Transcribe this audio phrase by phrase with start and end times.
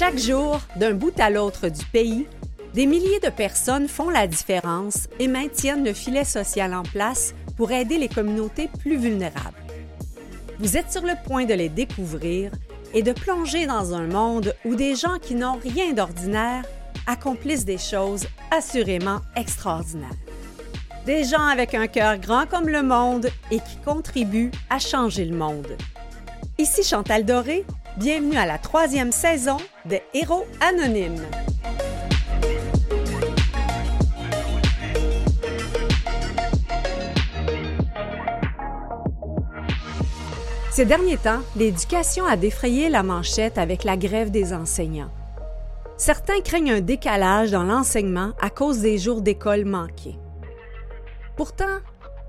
[0.00, 2.26] Chaque jour, d'un bout à l'autre du pays,
[2.72, 7.70] des milliers de personnes font la différence et maintiennent le filet social en place pour
[7.70, 9.58] aider les communautés plus vulnérables.
[10.58, 12.50] Vous êtes sur le point de les découvrir
[12.94, 16.64] et de plonger dans un monde où des gens qui n'ont rien d'ordinaire
[17.06, 20.08] accomplissent des choses assurément extraordinaires.
[21.04, 25.36] Des gens avec un cœur grand comme le monde et qui contribuent à changer le
[25.36, 25.76] monde.
[26.56, 27.66] Ici Chantal Doré,
[28.00, 31.20] bienvenue à la troisième saison de Héros Anonymes.
[40.70, 45.10] Ces derniers temps, l'éducation a défrayé la manchette avec la grève des enseignants.
[45.98, 50.18] Certains craignent un décalage dans l'enseignement à cause des jours d'école manqués.
[51.36, 51.80] Pourtant,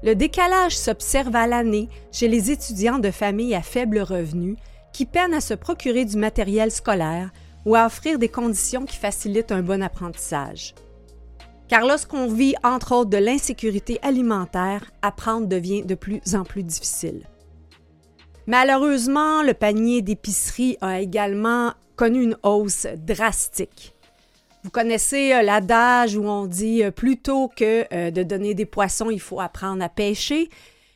[0.03, 4.57] le décalage s'observe à l'année chez les étudiants de familles à faible revenu
[4.93, 7.31] qui peinent à se procurer du matériel scolaire
[7.65, 10.73] ou à offrir des conditions qui facilitent un bon apprentissage.
[11.67, 17.21] Car lorsqu'on vit entre autres de l'insécurité alimentaire, apprendre devient de plus en plus difficile.
[18.47, 23.93] Malheureusement, le panier d'épicerie a également connu une hausse drastique.
[24.63, 29.09] Vous connaissez euh, l'adage où on dit euh, plutôt que euh, de donner des poissons,
[29.09, 30.49] il faut apprendre à pêcher.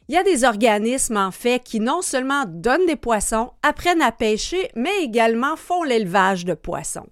[0.07, 4.11] Il y a des organismes, en fait, qui non seulement donnent des poissons, apprennent à
[4.11, 7.07] pêcher, mais également font l'élevage de poissons.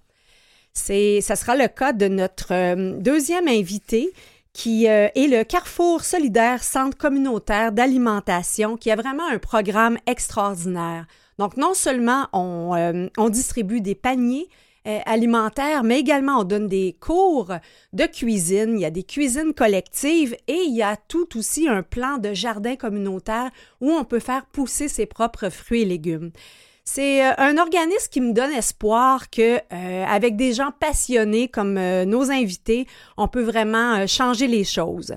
[0.72, 4.12] C'est, ça sera le cas de notre deuxième invité,
[4.52, 11.06] qui euh, est le Carrefour solidaire Centre communautaire d'alimentation, qui a vraiment un programme extraordinaire.
[11.38, 14.48] Donc, non seulement on, euh, distribue des paniers
[14.86, 17.52] euh, alimentaires, mais également on donne des cours
[17.92, 21.82] de cuisine, il y a des cuisines collectives et il y a tout aussi un
[21.82, 23.50] plan de jardin communautaire
[23.80, 26.30] où on peut faire pousser ses propres fruits et légumes.
[26.84, 31.78] C'est euh, un organisme qui me donne espoir que euh, avec des gens passionnés comme
[31.78, 35.16] euh, nos invités, on peut vraiment changer les choses.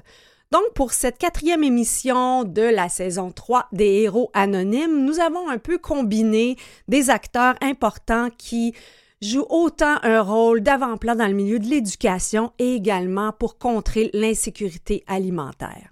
[0.51, 5.57] Donc, pour cette quatrième émission de la saison 3 des héros anonymes, nous avons un
[5.57, 6.55] peu combiné
[6.87, 8.73] des acteurs importants qui
[9.21, 15.03] jouent autant un rôle d'avant-plan dans le milieu de l'éducation et également pour contrer l'insécurité
[15.07, 15.91] alimentaire.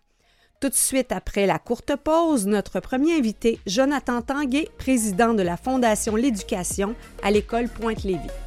[0.62, 5.58] Tout de suite après la courte pause, notre premier invité, Jonathan Tanguay, président de la
[5.58, 8.44] Fondation L'éducation à l'école Pointe-Lévis.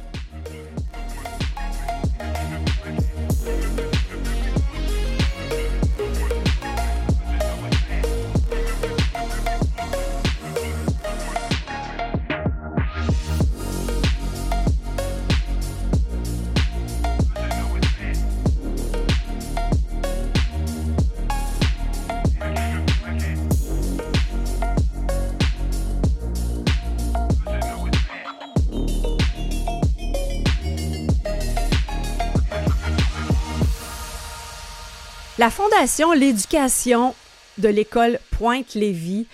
[35.39, 37.15] La Fondation L'éducation
[37.59, 39.25] de l'école Pointe-Lévis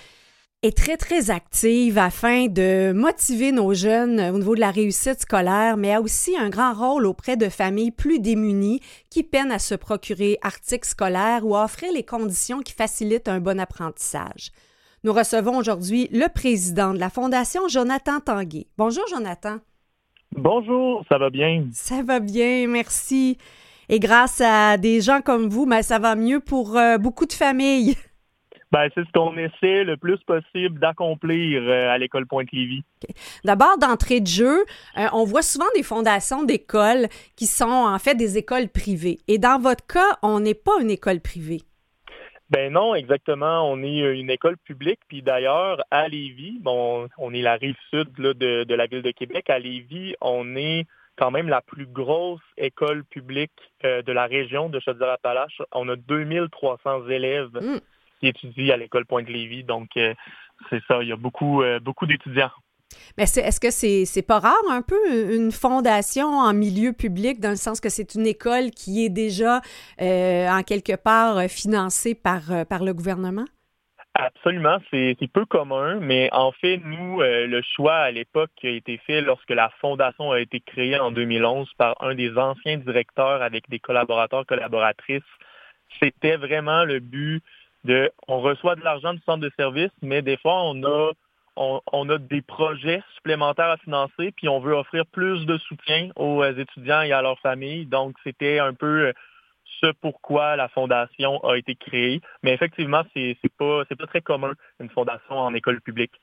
[0.62, 5.78] est très, très active afin de motiver nos jeunes au niveau de la réussite scolaire,
[5.78, 9.74] mais a aussi un grand rôle auprès de familles plus démunies qui peinent à se
[9.74, 14.52] procurer articles scolaires ou à offrir les conditions qui facilitent un bon apprentissage.
[15.04, 18.68] Nous recevons aujourd'hui le président de la Fondation, Jonathan Tanguay.
[18.78, 19.58] Bonjour, Jonathan.
[20.34, 21.66] Bonjour, ça va bien?
[21.74, 23.40] Ça va bien, merci.
[23.90, 27.34] Et grâce à des gens comme vous, ben, ça va mieux pour euh, beaucoup de
[27.34, 27.96] familles.
[28.72, 32.84] Ben, c'est ce qu'on essaie le plus possible d'accomplir euh, à l'école Pointe-Lévis.
[33.46, 34.66] D'abord, d'entrée de jeu,
[34.98, 37.08] euh, on voit souvent des fondations d'écoles
[37.38, 39.20] qui sont en fait des écoles privées.
[39.30, 41.62] Et dans votre cas, on n'est pas une école privée.
[42.50, 43.72] Ben non, exactement.
[43.72, 45.00] On est une école publique.
[45.08, 49.12] Puis d'ailleurs, à Lévis, bon, on est la rive sud de, de, la ville de
[49.12, 49.50] Québec.
[49.50, 50.86] À Lévis, on est
[51.18, 53.52] quand même la plus grosse école publique
[53.84, 55.62] euh, de la région de Chaudière-Appalaches.
[55.74, 57.80] On a 2300 élèves hmm.
[58.20, 59.64] qui étudient à l'école Pointe-Lévis.
[59.64, 60.14] Donc, euh,
[60.70, 62.52] c'est ça, il y a beaucoup, euh, beaucoup d'étudiants.
[63.18, 67.50] Mais est-ce que c'est c'est pas rare un peu une fondation en milieu public dans
[67.50, 69.62] le sens que c'est une école qui est déjà
[70.00, 73.46] en quelque part financée par, par le gouvernement?
[74.18, 78.70] Absolument, c'est peu commun, mais en fait, nous, euh, le choix à l'époque qui a
[78.70, 83.42] été fait lorsque la fondation a été créée en 2011 par un des anciens directeurs
[83.42, 85.22] avec des collaborateurs, collaboratrices,
[86.00, 87.44] c'était vraiment le but
[87.84, 91.12] de, on reçoit de l'argent du centre de service, mais des fois, on a,
[91.58, 96.42] on, a des projets supplémentaires à financer, puis on veut offrir plus de soutien aux
[96.46, 97.86] étudiants et à leurs familles.
[97.86, 99.12] Donc, c'était un peu
[99.82, 102.22] ce pourquoi la fondation a été créée.
[102.44, 106.22] Mais effectivement, c'est pas, pas très commun, une fondation en école publique.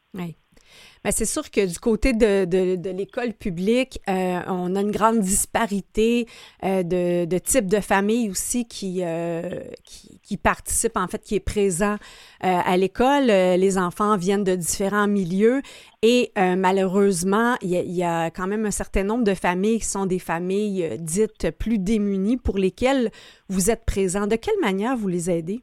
[1.04, 6.28] Mais c'est sûr que du côté de, l'école publique, euh, on a une grande disparité
[6.64, 9.60] euh, de, de types de familles aussi qui, euh,
[10.94, 11.96] en fait, qui est présent
[12.40, 13.26] à l'école.
[13.26, 15.62] Les enfants viennent de différents milieux
[16.02, 20.06] et malheureusement, il y, y, a quand même un certain nombre de familles qui sont
[20.06, 23.10] des familles dites plus démunies pour lesquelles
[23.48, 24.26] vous êtes présent.
[24.26, 25.62] De quelle manière vous les aidez?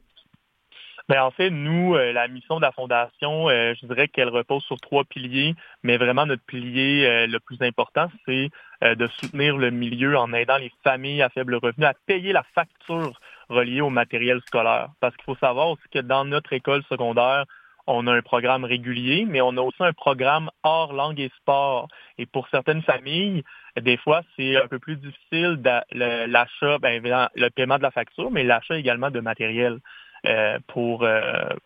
[1.10, 4.62] Ben, en fait, nous, euh, la mission de la Fondation, euh, je dirais qu'elle repose
[4.62, 8.48] sur trois piliers, mais vraiment notre pilier euh, le plus important, c'est
[8.82, 13.20] de soutenir le milieu en aidant les familles à faible revenu à payer la facture
[13.48, 14.88] reliée au matériel scolaire.
[15.00, 17.44] Parce qu'il faut savoir aussi que dans notre école secondaire,
[17.86, 21.88] on a un programme régulier, mais on a aussi un programme hors langue et sport.
[22.16, 23.42] Et pour certaines familles,
[23.78, 25.60] des fois, c'est un peu plus difficile
[25.92, 27.02] l'achat, ben,
[27.34, 29.80] le paiement de la facture, mais l'achat également de matériel.
[30.26, 31.22] Euh, pour, euh,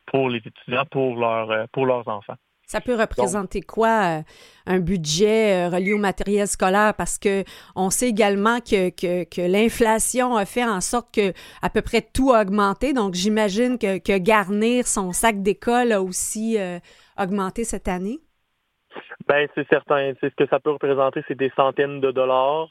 [0.07, 2.37] pour les étudiants, pour, leur, euh, pour leurs enfants.
[2.67, 4.23] Ça peut représenter quoi
[4.67, 6.95] un budget relié au matériel scolaire?
[6.97, 11.69] Parce que on sait également que, que, que l'inflation a fait en sorte que à
[11.69, 12.95] peu près tout a augmenté.
[12.95, 16.57] Donc j'imagine que, que, garnir son sac d'école a aussi
[17.19, 18.21] augmenté cette année.
[19.29, 20.15] Ben c'est certain.
[20.21, 22.71] C'est ce que ça peut représenter, c'est des centaines de dollars.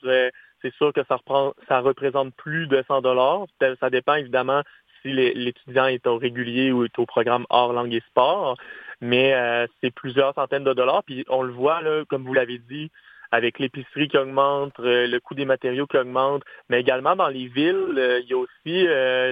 [0.64, 3.46] c'est sûr que ça reprend, ça représente plus de 100 dollars.
[3.80, 4.64] Ça dépend évidemment
[5.04, 8.58] si l'étudiant est au régulier ou est au programme hors langue et sport.
[9.02, 11.04] Mais euh, c'est plusieurs centaines de dollars.
[11.04, 12.90] Puis on le voit, là, comme vous l'avez dit,
[13.32, 17.48] avec l'épicerie qui augmente, euh, le coût des matériaux qui augmente, mais également dans les
[17.48, 18.86] villes, euh, il y a aussi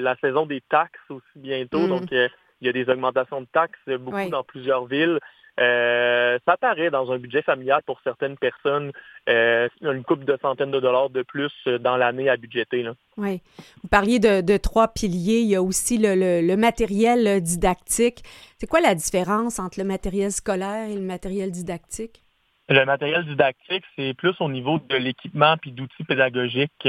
[0.03, 1.79] la saison des taxes aussi bientôt.
[1.79, 1.89] Mm.
[1.89, 2.13] Donc,
[2.61, 5.19] il y a des augmentations de taxes beaucoup dans plusieurs villes.
[5.59, 8.91] Euh, ça paraît dans un budget familial pour certaines personnes,
[9.29, 12.87] euh, une coupe de centaines de dollars de plus euh, dans l'année à budgéter.
[13.17, 13.41] Oui.
[13.83, 15.41] Vous parliez de, trois piliers.
[15.41, 18.23] Il y a aussi le, matériel didactique.
[18.57, 22.23] C'est quoi la différence entre le matériel scolaire et le matériel didactique?
[22.69, 26.87] Le matériel didactique, c'est plus au niveau de l'équipement puis d'outils pédagogiques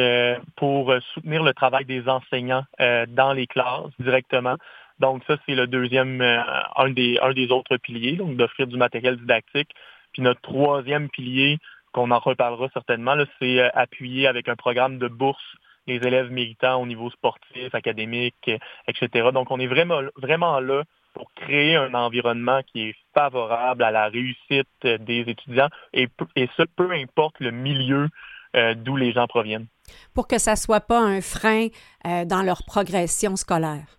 [0.55, 2.63] pour soutenir le travail des enseignants
[3.09, 4.57] dans les classes directement.
[5.01, 6.41] Donc ça, c'est le deuxième, euh,
[6.77, 9.71] un, des, un des autres piliers, donc d'offrir du matériel didactique.
[10.13, 11.59] Puis notre troisième pilier,
[11.93, 15.43] qu'on en reparlera certainement, c'est euh, appuyer avec un programme de bourse
[15.89, 18.49] les élèves méritants au niveau sportif, académique,
[18.87, 19.31] etc.
[19.35, 24.09] Donc on est vraiment, vraiment là pour créer un environnement qui est favorable à la
[24.09, 26.07] réussite des étudiants et,
[26.37, 28.07] et ce, peu importe le milieu
[28.55, 29.67] euh, d'où les gens proviennent.
[30.15, 31.67] Pour que ça ne soit pas un frein
[32.05, 33.99] dans leur progression scolaire.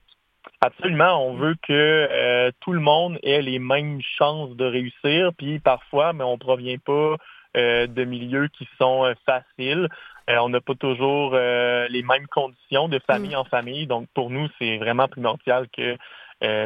[0.66, 5.60] Absolument, on veut que euh, tout le monde ait les mêmes chances de réussir, puis
[5.60, 7.18] parfois, mais on ne provient pas
[7.58, 9.90] euh, de milieux qui sont euh, faciles.
[10.30, 13.40] on n'a pas toujours les mêmes conditions de famille mm.
[13.40, 15.98] en famille, donc pour nous, c'est vraiment primordial que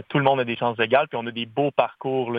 [0.09, 2.31] tout le monde ait des chances égales, puis on a des beaux parcours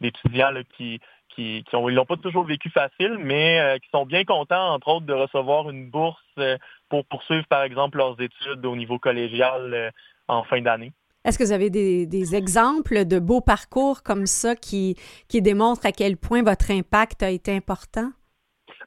[0.00, 1.00] d'étudiants qui,
[1.30, 4.88] qui, qui ont, ils l'ont pas toujours vécu facile, mais qui sont bien contents, entre
[4.88, 6.38] autres, de recevoir une bourse
[6.90, 9.92] pour poursuivre, par exemple, leurs études au niveau collégial
[10.28, 10.92] en fin d'année.
[11.24, 14.96] Est-ce que vous avez des, exemples de beaux parcours comme ça qui,
[15.28, 18.10] qui démontrent à quel point votre impact a été important?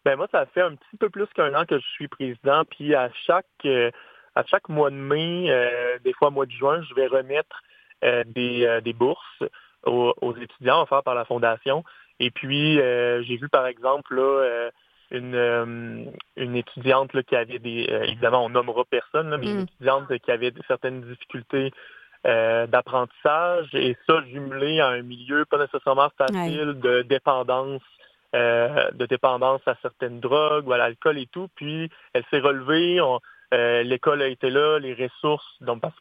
[0.06, 2.96] Ben moi, ça fait un petit peu plus qu'un an que je suis président, puis
[2.96, 3.92] à chaque euh,
[4.34, 7.62] à chaque mois de mai, euh, des fois mois de juin, je vais remettre
[8.04, 9.44] euh, des, bourses
[9.86, 11.84] aux, étudiants offerts par la Fondation.
[12.20, 14.70] Et puis, j'ai vu par exemple là,
[15.12, 19.64] une, une étudiante qui avait des, évidemment on nommera personne, mais une mm.
[19.64, 21.72] étudiante qui avait certaines difficultés
[22.28, 27.82] euh, d'apprentissage et ça jumelé à un milieu pas nécessairement facile de dépendance
[28.36, 31.50] euh, de dépendance à certaines drogues ou à l'alcool et tout.
[31.56, 33.02] Puis elle s'est relevée,
[33.54, 35.92] euh, l'école a été là, les ressources, donc pas,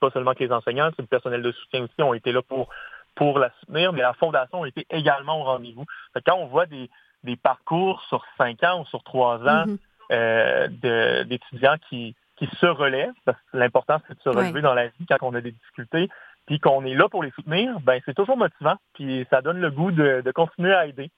[0.00, 2.68] pas seulement que les enseignants, c'est le personnel de soutien aussi ont été là pour
[3.14, 5.84] pour la soutenir, mais la fondation a été également au rendez-vous.
[6.26, 6.90] Quand on voit des,
[7.24, 9.64] des parcours sur cinq ans ou sur trois ans
[10.10, 11.24] mm-hmm.
[11.24, 15.06] d'étudiants qui qui se relèvent, parce que l'important, c'est de se relever dans la vie
[15.08, 16.08] quand on a des difficultés,
[16.46, 19.70] puis qu'on est là pour les soutenir, ben c'est toujours motivant, puis ça donne le
[19.70, 21.10] goût de, continuer à aider.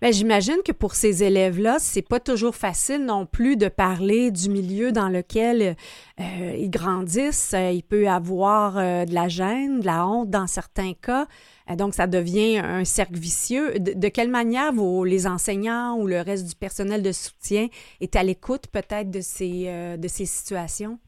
[0.00, 4.48] Bien, j'imagine que pour ces élèves-là, c'est pas toujours facile non plus de parler du
[4.48, 5.76] milieu dans lequel
[6.20, 7.54] euh, ils grandissent.
[7.54, 11.26] Il peut avoir euh, de la gêne, de la honte dans certains cas.
[11.70, 13.78] Euh, donc, ça devient un cercle vicieux.
[13.78, 17.68] De, quelle manière vos, les enseignants ou le reste du personnel de soutien
[18.00, 20.98] est à l'écoute peut-être de ces, euh, de ces situations?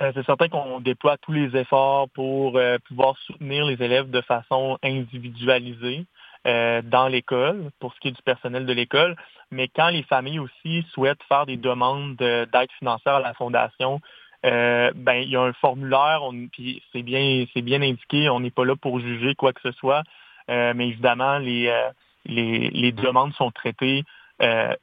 [0.00, 2.58] Euh, c'est certain qu'on déploie tous les efforts pour
[2.88, 6.04] pouvoir soutenir les élèves de façon individualisée
[6.44, 9.16] dans l'école, pour ce qui est du personnel de l'école.
[9.50, 14.00] Mais quand les familles aussi souhaitent faire des demandes d'aide financière à la Fondation,
[14.44, 16.20] euh, ben il y a un formulaire,
[16.52, 19.72] puis c'est bien, c'est bien indiqué, on n'est pas là pour juger quoi que ce
[19.72, 20.02] soit.
[20.48, 21.72] mais évidemment, les,
[22.26, 24.04] les, les, demandes sont traitées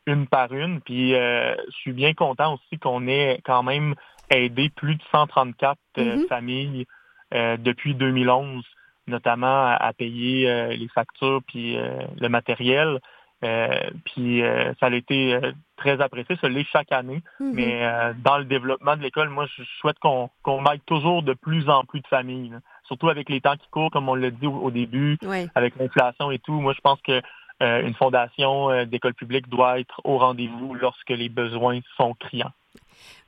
[0.08, 0.82] une par une.
[0.82, 3.96] Puis je suis bien content aussi qu'on ait quand même
[4.32, 6.27] aidé plus de 134 mm-hmm.
[6.27, 6.86] familles
[7.32, 8.63] depuis 2011
[9.12, 11.77] notamment à, payer les factures puis
[12.20, 13.00] le matériel.
[13.44, 17.24] Euh, puis euh, ça a été euh, très apprécié, ça l'est chaque année.
[17.39, 17.53] Mm-hmm.
[17.53, 21.70] Mais dans le développement de l'école, moi, je souhaite qu'on qu'on aide toujours de plus
[21.70, 22.53] en plus de familles.
[22.86, 25.18] Surtout avec les temps qui courent, comme on l'a dit au, début,
[25.56, 26.53] avec l'inflation et tout.
[26.53, 27.22] Moi, je pense que
[27.62, 32.51] une fondation d'école publique doit être au rendez-vous lorsque les besoins sont criants.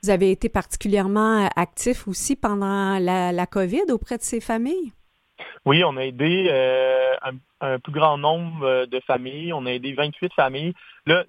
[0.02, 4.92] Vous avez été particulièrement actif aussi pendant la, la COVID auprès de ces familles?
[5.64, 7.14] Oui, on a aidé euh,
[7.60, 9.52] un, plus grand nombre euh, de familles.
[9.52, 10.74] On a aidé 28 familles.
[11.06, 11.24] Là,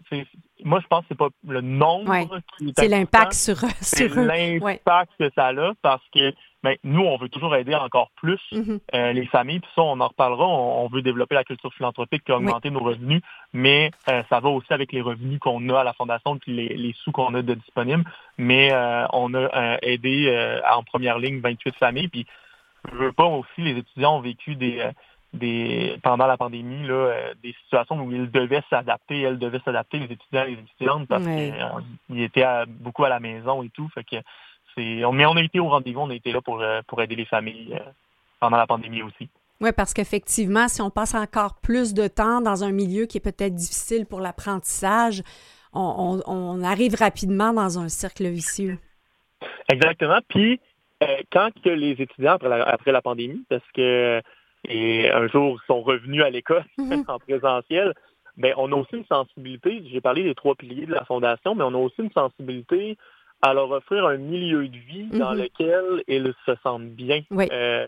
[0.64, 2.14] moi, je pense que c'est pas le nombre
[2.58, 6.34] qui est C'est l'impact sur, C'est l'impact que ça a parce que
[6.64, 8.80] ben, nous, on veut toujours aider encore plus mm-hmm.
[8.96, 9.60] euh, les familles.
[9.60, 10.48] Puis ça, on en reparlera.
[10.48, 13.22] On, veut développer la culture philanthropique et augmenter nos revenus.
[13.54, 16.94] Mais ça va aussi avec les revenus qu'on a à la Fondation puis les, les
[17.04, 18.04] sous qu'on a de disponibles.
[18.38, 18.74] Mais
[19.14, 22.08] on a aidé en première ligne 28 familles.
[22.08, 22.26] Puis
[22.92, 24.92] je veux pas aussi, les étudiants ont vécu des, euh,
[25.34, 30.00] des pendant la pandémie là, euh, des situations où ils devaient s'adapter, elles devaient s'adapter,
[30.00, 33.90] les étudiants et les étudiantes, parce qu'ils étaient beaucoup à la maison et tout.
[33.94, 34.18] Fait que
[34.76, 37.16] c'est, mais on a été au rendez-vous, on a été là pour, euh, pour aider
[37.16, 37.80] les familles
[38.40, 39.30] pendant la pandémie aussi.
[39.62, 43.22] Oui, parce qu'effectivement, si on passe encore plus de temps dans un milieu qui est
[43.22, 45.24] peut-être difficile pour l'apprentissage,
[45.72, 48.78] on, on arrive rapidement dans un cercle vicieux.
[49.70, 50.20] Exactement.
[50.28, 50.60] Puis,
[51.08, 54.22] euh, quand que les étudiants, après la, après la pandémie, parce que
[54.68, 57.04] et un jour sont revenus à l'école mhm.
[57.08, 57.94] en présentiel,
[58.38, 61.64] ben, on a aussi une sensibilité, j'ai parlé des trois piliers de la Fondation, mais
[61.64, 62.98] on a aussi une sensibilité
[63.42, 65.44] à leur offrir un milieu de vie dans mhm.
[65.44, 67.22] lequel ils se sentent bien.
[67.32, 67.88] Euh,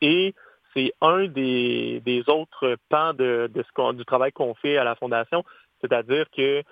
[0.00, 0.34] et
[0.74, 4.94] c'est un des, des, autres pans de, de ce du travail qu'on fait à la
[4.94, 5.44] Fondation,
[5.80, 6.62] c'est-à-dire que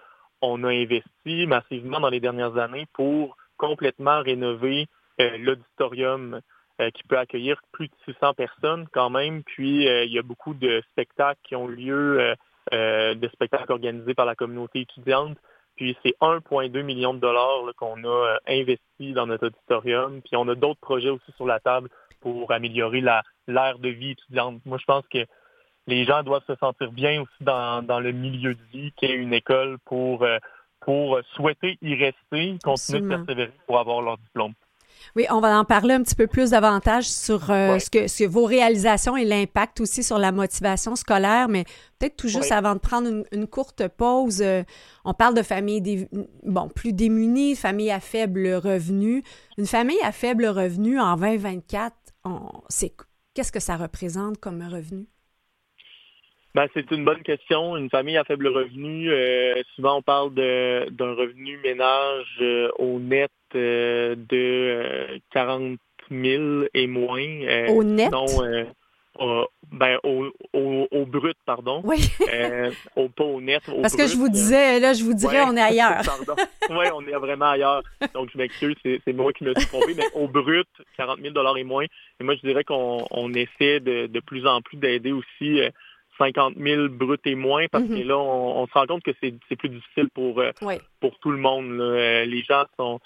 [0.41, 4.87] on a investi massivement dans les dernières années pour complètement rénover euh,
[5.19, 6.41] l'auditorium
[6.81, 9.43] euh, qui peut accueillir plus de 600 personnes quand même.
[9.43, 12.35] Puis euh, il y a beaucoup de spectacles qui ont lieu,
[12.71, 15.37] de spectacles organisés par la communauté étudiante.
[15.77, 20.21] Puis c'est 1,2 million de dollars qu'on a investi dans notre auditorium.
[20.23, 21.89] Puis on a d'autres projets aussi sur la table
[22.21, 24.61] pour améliorer l'ère de vie étudiante.
[24.67, 25.25] Moi, je pense que
[25.87, 29.33] les gens doivent se sentir bien aussi dans, dans le milieu de vie qu'est une
[29.33, 30.27] école pour,
[30.81, 34.53] pour souhaiter y rester, continuer de persévérer pour avoir leur diplôme.
[35.17, 38.45] Oui, on va en parler un petit peu plus davantage sur euh, ce, que, vos
[38.45, 41.65] réalisations et l'impact aussi sur la motivation scolaire, mais
[41.99, 44.63] peut-être tout juste avant de prendre une, courte pause, euh,
[45.05, 46.09] on parle de familles
[46.45, 49.23] bon, plus démunies, familles à faible revenu.
[49.57, 51.95] Une famille à faible revenu en 2024,
[52.69, 52.93] c'est
[53.35, 55.07] qu'est-ce que ça représente comme revenu?
[56.55, 57.77] Ben, c'est une bonne question.
[57.77, 62.43] Une famille à faible revenu, euh, souvent on parle d'un revenu ménage
[62.79, 65.77] au net de 40 euh,
[66.11, 67.21] 000 et moins.
[67.21, 68.11] Euh, au net?
[69.73, 71.81] ben, au, au, brut, pardon.
[71.85, 72.09] Oui.
[72.95, 73.63] au, pas au net.
[73.83, 76.03] Parce que je vous disais, là, je vous dirais, on est ailleurs.
[76.05, 76.41] pardon.
[76.71, 77.83] Oui, on est vraiment ailleurs.
[78.15, 81.65] Donc, je m'excuse, c'est moi qui me suis trompé, mais au brut, 40 000 et
[81.65, 81.85] moins.
[82.21, 85.61] Et moi, je dirais qu'on on essaie de, de plus en plus d'aider aussi
[86.19, 88.07] 50 000 bruts et moins parce que mm-hmm.
[88.07, 90.43] là, on, se rend compte que c'est plus difficile pour,
[91.01, 91.79] pour tout le monde.
[91.81, 93.01] Les gens sont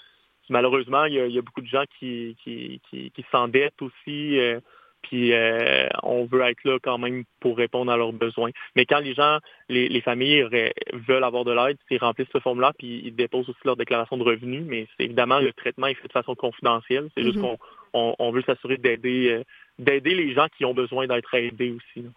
[0.49, 4.39] malheureusement, il y, a, beaucoup de gens qui, qui, s'endettent aussi.
[4.39, 4.59] Euh,
[5.03, 8.51] puis euh, on veut être là quand même pour répondre à leurs besoins.
[8.75, 10.47] Mais quand les gens, les, familles
[10.93, 14.23] veulent avoir de l'aide, ils remplissent ce formulat puis ils déposent aussi leur déclaration de
[14.23, 14.63] revenus.
[14.65, 17.09] Mais c'est évidemment le traitement est fait de façon confidentielle.
[17.15, 18.15] C'est juste mm-hmm.
[18.17, 19.43] qu'on veut s'assurer d'aider euh,
[19.77, 22.07] d'aider les gens qui ont besoin d'être aidés aussi.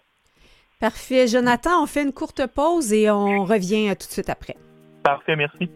[0.79, 1.27] Parfait.
[1.27, 4.57] Jonathan, on fait une courte pause et on revient tout de suite après.
[5.03, 5.71] Parfait, merci.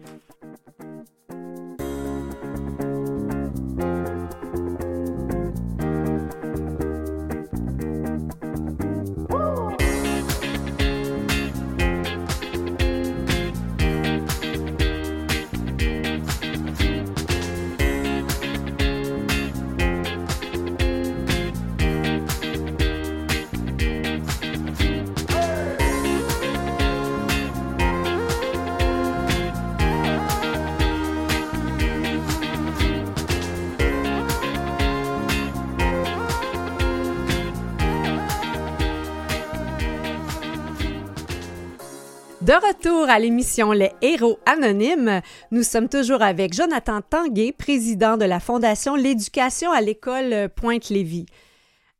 [42.51, 48.25] De retour à l'émission Les Héros Anonymes, nous sommes toujours avec Jonathan Tanguay, président de
[48.25, 51.27] la Fondation L'éducation à l'école Pointe-Lévis.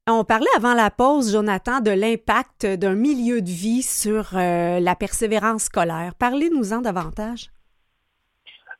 [0.09, 4.93] On parlait avant la pause, Jonathan, de l'impact d'un milieu de vie sur euh, la
[4.97, 6.15] persévérance scolaire.
[6.19, 7.49] Parlez-nous-en davantage.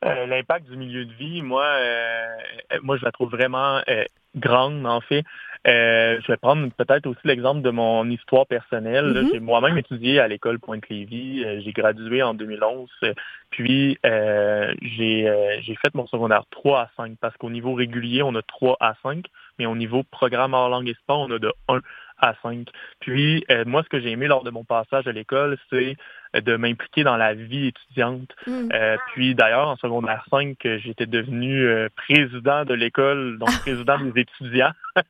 [0.04, 2.26] Euh, l'impact du milieu de vie, moi, euh,
[2.82, 3.80] moi, je la trouve vraiment
[4.36, 5.24] grande, en fait.
[5.64, 9.12] Je vais prendre peut-être aussi l'exemple de mon histoire personnelle.
[9.12, 9.32] Mm-hmm.
[9.32, 11.44] J'ai moi-même étudié à l'école Pointe-Lévis.
[11.64, 12.90] j'ai gradué en 2011.
[13.50, 18.76] puis, j'ai fait mon secondaire 3 à 5 parce qu'au niveau régulier, on a 3
[18.80, 19.24] à 5
[19.58, 21.80] mais au niveau programme hors langue et sport, on a de 1
[22.22, 22.68] à 5.
[23.00, 25.96] Puis, euh, moi, ce que j'ai aimé lors de mon passage à l'école, c'est
[26.34, 28.30] euh, de m'impliquer dans la vie étudiante.
[28.46, 28.68] Mm.
[28.72, 34.72] Euh, puis, d'ailleurs, en secondaire 5, j'étais devenu président de l'école, donc président des étudiants.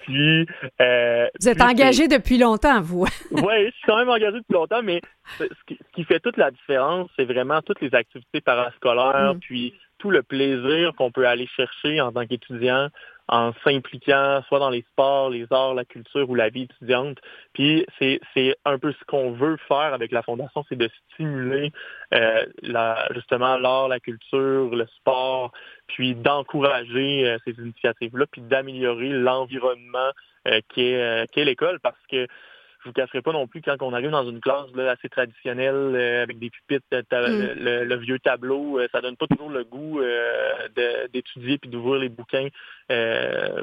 [0.00, 0.46] puis...
[0.78, 3.06] vous êtes engagé depuis longtemps, vous.
[3.30, 5.00] oui, je suis quand même engagé depuis longtemps, mais
[5.38, 9.40] ce qui, fait toute la différence, c'est vraiment toutes les activités parascolaires, mm.
[9.40, 12.88] puis tout le plaisir qu'on peut aller chercher en tant qu'étudiant
[13.30, 17.18] en s'impliquant soit dans les sports, les arts, la culture ou la vie étudiante.
[17.52, 18.20] Puis c'est,
[18.64, 21.72] un peu ce qu'on veut faire avec la Fondation, c'est de stimuler
[22.12, 25.52] euh, la, justement l'art, la culture, le sport,
[25.86, 30.10] puis d'encourager euh, ces initiatives-là, puis d'améliorer l'environnement
[30.48, 32.26] euh, qui est, qui est l'école, parce que
[32.82, 36.22] je vous cacherai pas non plus quand on arrive dans une classe assez traditionnelle euh,
[36.22, 37.54] avec des pupitres, mm.
[37.58, 40.68] le, vieux tableau, euh, ça donne pas toujours le goût euh,
[41.12, 42.48] d'étudier puis d'ouvrir les bouquins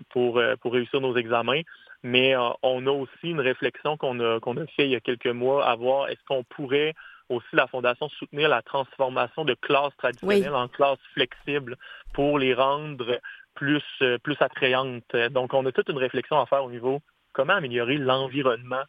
[0.09, 1.62] pour, pour réussir nos examens.
[2.03, 5.25] Mais on a aussi une réflexion qu'on a, qu'on a fait il y a quelques
[5.25, 6.93] mois à voir est-ce qu'on pourrait
[7.29, 11.75] aussi la Fondation soutenir la transformation de classes traditionnelles en classes flexibles
[12.13, 13.19] pour les rendre
[13.55, 13.83] plus,
[14.24, 15.15] plus attrayantes?
[15.31, 17.01] Donc, on a toute une réflexion à faire au niveau
[17.33, 18.83] comment améliorer l'environnement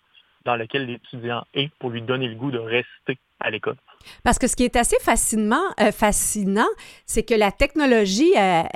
[0.49, 3.77] dans lequel l'étudiant est pour lui donner le goût de rester à l'école.
[4.25, 6.71] Parce que ce qui est assez fascinant, euh, fascinant
[7.05, 8.67] c'est que la technologie a,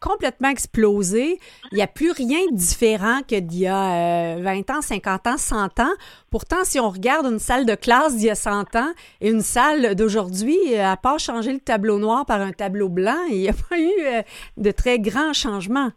[0.00, 1.38] complètement explosé.
[1.70, 5.26] Il n'y a plus rien de différent que d'il y a 20 euh, ans, 50
[5.28, 5.94] ans, 100 ans.
[6.30, 8.90] Pourtant, si on regarde une salle de classe d'il y a 100 ans
[9.20, 13.38] et une salle d'aujourd'hui, à part changer le tableau noir par un tableau blanc, il
[13.38, 14.22] n'y a pas eu euh,
[14.56, 15.92] de très grands changements.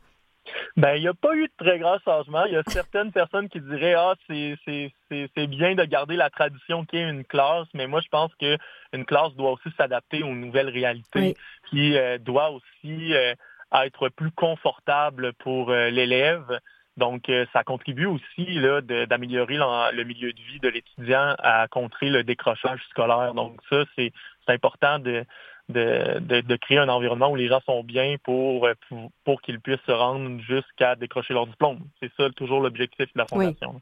[0.75, 2.45] Ben, il n'y a pas eu de très grands changements.
[2.45, 7.07] Il y a certaines personnes qui diraient Ah, c'est bien de garder la tradition qu'est
[7.07, 11.35] une classe, mais moi je pense qu'une classe doit aussi s'adapter aux nouvelles réalités,
[11.69, 13.33] qui euh, doit aussi euh,
[13.73, 16.59] être plus confortable pour euh, l'élève.
[16.95, 18.59] Donc, ça contribue aussi
[19.09, 23.33] d'améliorer le milieu de vie de l'étudiant à contrer le décrochage scolaire.
[23.33, 24.11] Donc, ça, c'est
[24.47, 25.25] important de,
[25.69, 28.67] de, créer un environnement où les gens sont bien pour,
[29.23, 31.79] pour, qu'ils puissent se rendre jusqu'à décrocher leur diplôme.
[32.01, 33.81] C'est ça toujours l'objectif de la Fondation.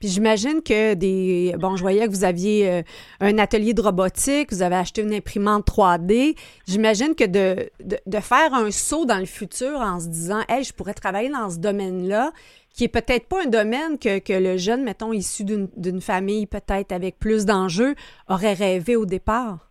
[0.00, 1.54] Puis j'imagine que des...
[1.58, 2.82] Bon, je voyais que vous aviez euh,
[3.20, 6.36] un atelier de robotique, vous avez acheté une imprimante 3D.
[6.66, 10.72] J'imagine que de, de, faire un saut dans le futur en se disant, hey, je
[10.72, 12.32] pourrais travailler dans ce domaine-là,
[12.74, 16.92] qui est peut-être pas un domaine que, que le jeune, mettons, issu d'une famille peut-être
[16.92, 17.94] avec plus d'enjeux,
[18.28, 19.69] aurait rêvé au départ.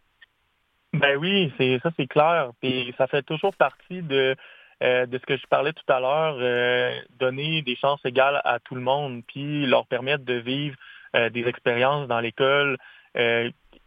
[0.93, 2.51] Ben oui, c'est ça c'est clair.
[2.61, 4.35] Puis ça fait toujours partie de
[4.81, 8.59] euh, de ce que je parlais tout à l'heure, euh, donner des chances égales à
[8.59, 10.77] tout le monde, puis leur permettre de vivre
[11.17, 12.77] euh, des expériences dans l'école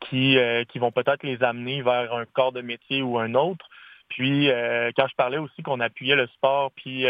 [0.00, 0.36] qui,
[0.68, 3.64] qui vont peut-être les amener vers un corps de métier ou un autre.
[4.08, 4.48] Puis
[4.96, 7.06] quand je parlais aussi qu'on appuyait le sport, puis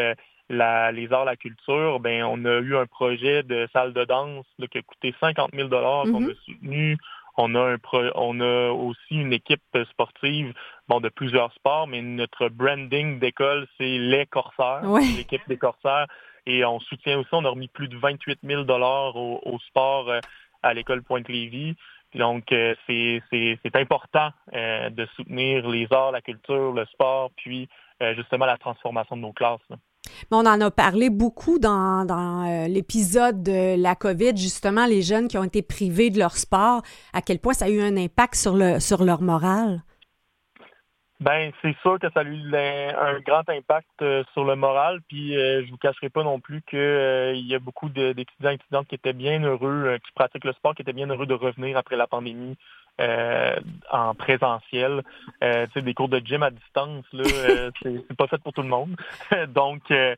[0.50, 4.44] la, les arts, la culture, ben on a eu un projet de salle de danse
[4.70, 6.32] qui a coûté 50 000 dollars qu'on mm-hmm.
[6.32, 6.98] a soutenu
[7.36, 7.76] on a, un
[8.14, 10.52] on a aussi une équipe sportive
[10.88, 14.82] bon, de plusieurs sports, mais notre branding d'école, c'est les Corsaires,
[15.16, 16.06] l'équipe des Corsaires.
[16.46, 20.18] Et on soutient aussi, on a remis plus de 28 000 dollars au, sport euh,
[20.62, 21.76] à l'école Pointe-Lévis.
[22.14, 27.68] Donc, euh, c'est important euh, de soutenir les arts, la culture, le sport, puis
[28.16, 29.60] justement la transformation de nos classes
[30.30, 35.38] on en a parlé beaucoup dans, euh, l'épisode de la COVID, justement, les jeunes qui
[35.38, 38.54] ont été privés de leur sport, à quel point ça a eu un impact sur,
[38.54, 39.82] le, sur leur morale.
[41.22, 45.00] Ben, c'est sûr que ça a eu un grand impact euh, sur le moral.
[45.08, 48.88] Puis, euh, je vous cacherai pas non plus qu'il y a beaucoup d'étudiants et étudiantes
[48.88, 51.96] qui étaient bien heureux, qui pratiquent le sport, qui étaient bien heureux de revenir après
[51.96, 52.56] la pandémie
[53.00, 53.56] euh,
[53.90, 55.02] en présentiel.
[55.42, 58.68] Euh, des cours de gym à distance, là, euh, c'est pas fait pour tout le
[58.68, 58.94] monde.
[59.48, 60.14] Donc, euh,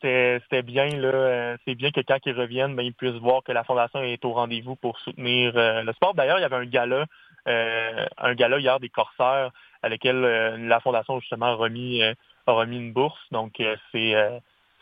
[0.00, 3.64] c'était bien là c'est bien que quand ils reviennent ben, ils puissent voir que la
[3.64, 7.04] fondation est au rendez-vous pour soutenir le sport d'ailleurs il y avait un gala
[7.46, 9.50] un gala hier des corsaires
[9.82, 13.62] à lequel la fondation justement a remis a remis une bourse donc
[13.92, 14.14] c'est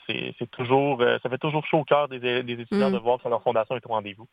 [0.07, 2.95] c'est toujours, euh, ça fait toujours chaud au cœur des, étudiants mm.
[2.95, 4.29] de voir que leur fondation est au rendez-vous.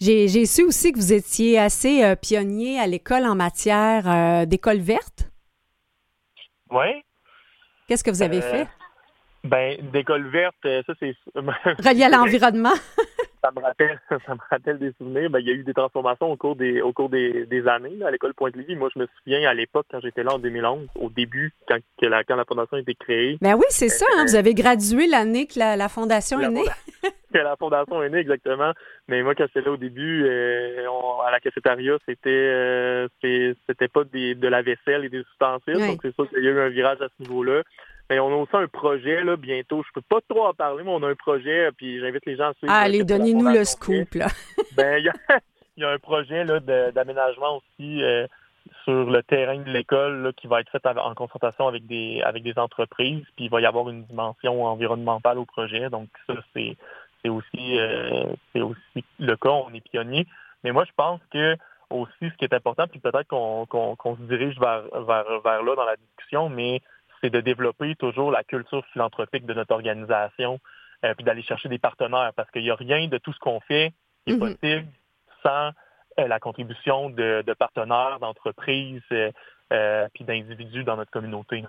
[0.00, 4.78] J'ai su aussi que vous étiez assez euh, pionnier à l'école en matière euh, d'école
[4.78, 5.30] verte.
[6.70, 7.02] Oui.
[7.86, 8.68] Qu'est-ce que vous avez fait?
[9.44, 11.14] Ben, d'école verte, ça c'est...
[11.34, 12.74] Relié à l'environnement
[13.42, 15.30] ça me rappelle, ça me rappelle des souvenirs.
[15.30, 18.10] Ben, il y a eu des transformations au cours des, au cours des, années à
[18.10, 18.76] l'école Pointe-Lévis.
[18.76, 22.24] Moi, je me souviens à l'époque, quand j'étais là en 2011, au début, quand, la,
[22.24, 23.38] quand la fondation a été créée.
[23.40, 24.06] Ben oui, c'est ça.
[24.16, 24.24] Hein.
[24.26, 26.64] vous avez gradué l'année que la, fondation est née.
[27.32, 28.72] que la fondation est née, exactement.
[29.08, 30.86] Mais moi, quand j'étais là au début, euh,
[31.26, 35.86] à la cafétéria, c'était euh, c'était pas de la vaisselle et des ustensiles.
[35.86, 37.62] Donc, c'est sûr qu'il y a eu un virage à ce niveau-là.
[38.10, 39.82] Mais on a aussi un projet là, bientôt.
[39.86, 42.50] Je peux pas trop en parler, mais on a un projet, puis j'invite les gens
[42.50, 42.72] à suivre.
[42.72, 44.14] Allez, donnez-nous le scoop.
[44.14, 44.28] Là.
[44.76, 44.98] ben,
[45.76, 46.44] il y, a un projet
[46.92, 48.26] d'aménagement aussi euh,
[48.84, 52.58] sur le terrain de l'école qui va être fait en concertation avec des avec des
[52.58, 53.24] entreprises.
[53.36, 55.90] Puis il va y avoir une dimension environnementale au projet.
[55.90, 56.76] Donc ça, c'est
[57.22, 59.50] c'est aussi euh, c'est aussi le cas.
[59.50, 60.26] On est pionnier.
[60.64, 61.56] Mais moi, je pense que
[61.90, 65.74] aussi ce qui est important, puis peut-être qu'on qu'on se dirige vers, vers, vers là
[65.76, 66.80] dans la discussion, mais
[67.20, 70.58] c'est de développer toujours la culture philanthropique de notre organisation,
[71.04, 73.60] euh, puis d'aller chercher des partenaires, parce qu'il n'y a rien de tout ce qu'on
[73.60, 73.92] fait
[74.26, 74.56] qui est mm-hmm.
[74.58, 74.88] possible
[75.42, 75.70] sans
[76.18, 79.02] euh, la contribution de, de partenaires, d'entreprises,
[79.72, 81.64] euh, euh, puis d'individus dans notre communauté.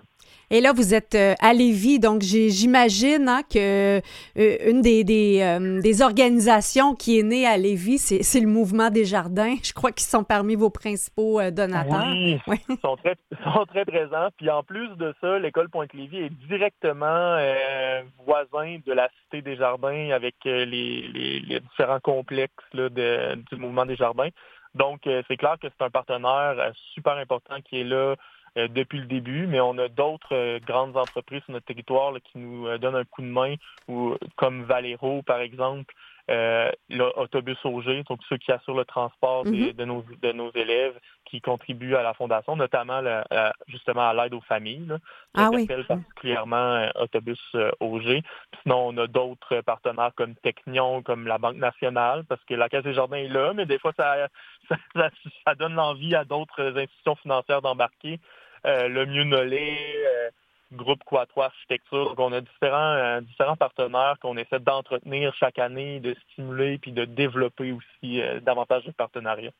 [0.50, 6.02] Et là, vous êtes euh, à Lévis, donc j'imagine hein, que euh, une des, des,
[6.02, 9.54] organisations qui est née à Lévis, c'est le Mouvement des Jardins.
[9.62, 12.06] Je crois qu'ils sont parmi vos principaux donateurs.
[12.46, 14.28] Oui, ils sont très, sont très présents.
[14.36, 17.36] Puis en plus de ça, l'école Pointe-Lévis est directement
[18.24, 23.86] voisin de la Cité des Jardins avec les, les, différents complexes là, de, du Mouvement
[23.86, 24.28] des Jardins.
[24.74, 28.14] Donc, euh, c'est clair que c'est un partenaire euh, super important qui est là
[28.56, 32.78] euh, depuis le début, mais on a d'autres grandes entreprises sur notre territoire qui nous
[32.78, 33.54] donnent un coup de main,
[33.88, 35.94] ou comme Valero, par exemple,
[36.30, 39.74] euh, l'autobus OG, donc ceux qui assurent le transport mm-hmm.
[39.74, 43.00] de, nos, de nos élèves qui contribuent à la fondation, notamment
[43.68, 44.86] justement à l'aide aux familles.
[44.86, 44.98] Là,
[45.34, 45.66] ah oui.
[45.66, 48.22] particulièrement euh, Autobus euh, OG.
[48.62, 52.84] Sinon, on a d'autres partenaires comme Technion, comme la Banque nationale, parce que la Caisse
[52.84, 54.28] des Jardins est là, mais des fois, ça,
[55.44, 58.18] ça, donne l'envie à d'autres institutions financières d'embarquer.
[58.64, 59.78] le mieux nolé,
[60.72, 62.14] groupe Quattro Architecture.
[62.14, 66.92] Donc, on a différents, euh, différents partenaires qu'on essaie d'entretenir chaque année, de stimuler puis
[66.92, 69.50] de développer aussi euh, davantage de partenariats.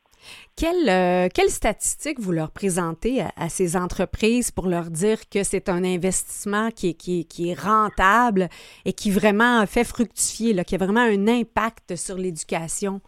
[0.56, 5.68] Quelles euh, quelle statistiques vous leur présentez à, ces entreprises pour leur dire que c'est
[5.68, 8.48] un investissement qui est, qui, qui est rentable
[8.84, 13.00] et qui vraiment fait fructifier, là, qui a vraiment un impact sur l'éducation?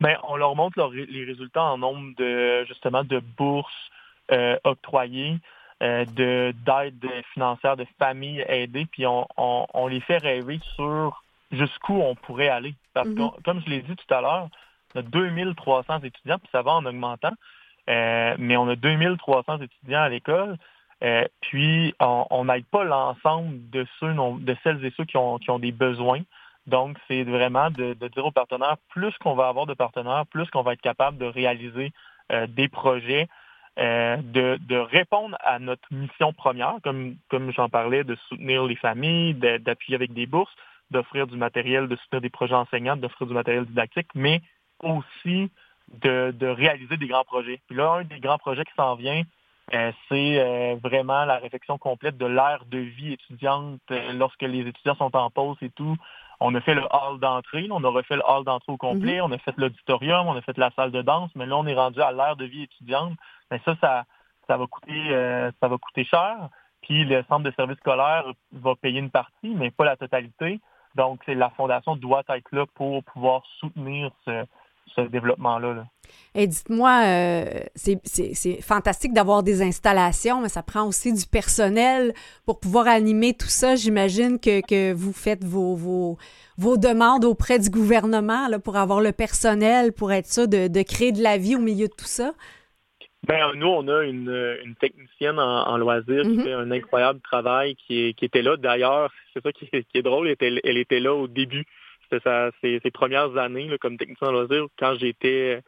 [0.00, 3.90] Bien, on leur montre les résultats en nombre de justement de bourses
[4.64, 5.38] octroyées.
[5.84, 12.00] Euh, de d'aide financière de familles aidées, puis on, on, les fait rêver sur jusqu'où
[12.00, 12.74] on pourrait aller.
[12.94, 13.42] Parce que, mm-hmm.
[13.42, 14.48] comme je l'ai dit tout à l'heure,
[14.94, 17.34] on a 2300 étudiants, puis ça va en augmentant,
[17.90, 20.56] euh, mais on a 2300 étudiants à l'école,
[21.02, 25.50] euh, puis on n'aide pas l'ensemble de ceux, de celles et ceux qui ont, qui
[25.50, 26.22] ont des besoins.
[26.66, 30.48] Donc, c'est vraiment de, de, dire aux partenaires, plus qu'on va avoir de partenaires, plus
[30.48, 31.92] qu'on va être capable de réaliser
[32.48, 33.28] des projets
[33.78, 38.76] euh, de, de, répondre à notre mission première, comme, comme j'en parlais, de soutenir les
[38.76, 40.54] familles, d'appuyer avec des bourses,
[40.90, 44.42] d'offrir du matériel, de soutenir des projets enseignants, d'offrir du matériel didactique, mais
[44.80, 45.50] aussi
[45.92, 47.60] de, de, réaliser des grands projets.
[47.66, 49.22] Puis là, un des grands projets qui s'en vient,
[49.72, 53.80] euh, c'est euh, vraiment la réflexion complète de l'ère de vie étudiante
[54.12, 55.96] lorsque les étudiants sont en pause et tout.
[56.46, 59.22] On a fait le hall d'entrée, on a refait le hall d'entrée au complet, mm-hmm.
[59.22, 61.74] on a fait l'auditorium, on a fait la salle de danse, mais là, on est
[61.74, 63.14] rendu à l'ère de vie étudiante
[63.50, 64.04] mais ça,
[64.46, 66.48] ça, va coûter, euh, ça va coûter cher.
[66.82, 70.60] Puis le centre de services scolaire va payer une partie, mais pas la totalité.
[70.94, 74.44] Donc, la fondation doit être là pour pouvoir soutenir ce,
[75.08, 75.84] développement-là.
[76.34, 77.44] Et dites-moi, euh,
[77.74, 82.12] c'est fantastique d'avoir des installations, mais ça prend aussi du personnel
[82.44, 83.76] pour pouvoir animer tout ça.
[83.76, 89.92] J'imagine que, vous faites vos, vos, demandes auprès du gouvernement là, pour avoir le personnel,
[89.92, 92.32] pour être ça, de, de créer de la vie au milieu de tout ça.
[93.26, 96.42] Ben, nous, on a une, une technicienne en, en loisirs qui mhm.
[96.42, 98.56] fait un incroyable travail, qui, qui était là.
[98.56, 101.64] D'ailleurs, c'est ça qui, est drôle, elle était, elle était là au début.
[102.18, 104.66] C'était ses, ses, premières années là, comme technicienne en loisirs.
[104.78, 105.60] Quand j'étais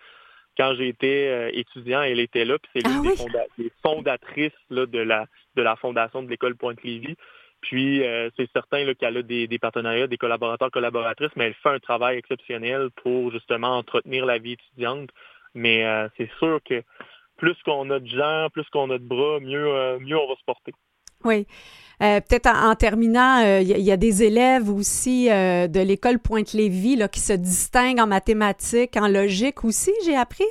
[0.57, 2.59] quand j'étais euh, étudiant, elle était là.
[2.59, 7.17] Puis c'est l'une ah des, fondatrices là, de la de la fondation de l'école Pointe-Lévis.
[7.61, 11.71] Puis euh, c'est certain qu'elle a des, des, partenariats, des collaborateurs, collaboratrices, mais elle fait
[11.71, 15.11] un travail exceptionnel pour justement entretenir la vie étudiante.
[15.55, 16.83] Mais euh, c'est sûr que
[17.37, 20.45] plus qu'on a de gens, plus qu'on a de bras, mieux, mieux on va se
[20.45, 20.73] porter.
[21.25, 21.47] Oui.
[22.03, 27.21] Euh, peut-être en, terminant, il euh, y, a des élèves aussi de l'école Pointe-Lévis qui
[27.21, 30.45] se distinguent en mathématiques, en logique aussi, j'ai appris?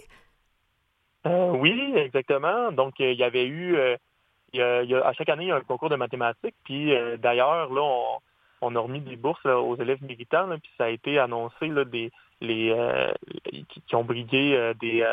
[1.26, 2.72] oui, exactement.
[2.72, 6.56] Donc, il y avait eu à chaque année, il y a un concours de mathématiques.
[6.64, 8.20] Puis d'ailleurs, là,
[8.62, 10.48] on, a remis des bourses aux élèves méritants.
[10.62, 12.76] puis ça a été annoncé des les
[13.88, 15.04] qui, ont brigué des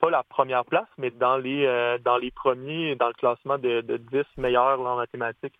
[0.00, 1.66] pas la première place, mais dans les
[2.04, 5.58] dans les premiers dans le classement de, de 10 meilleurs en mathématiques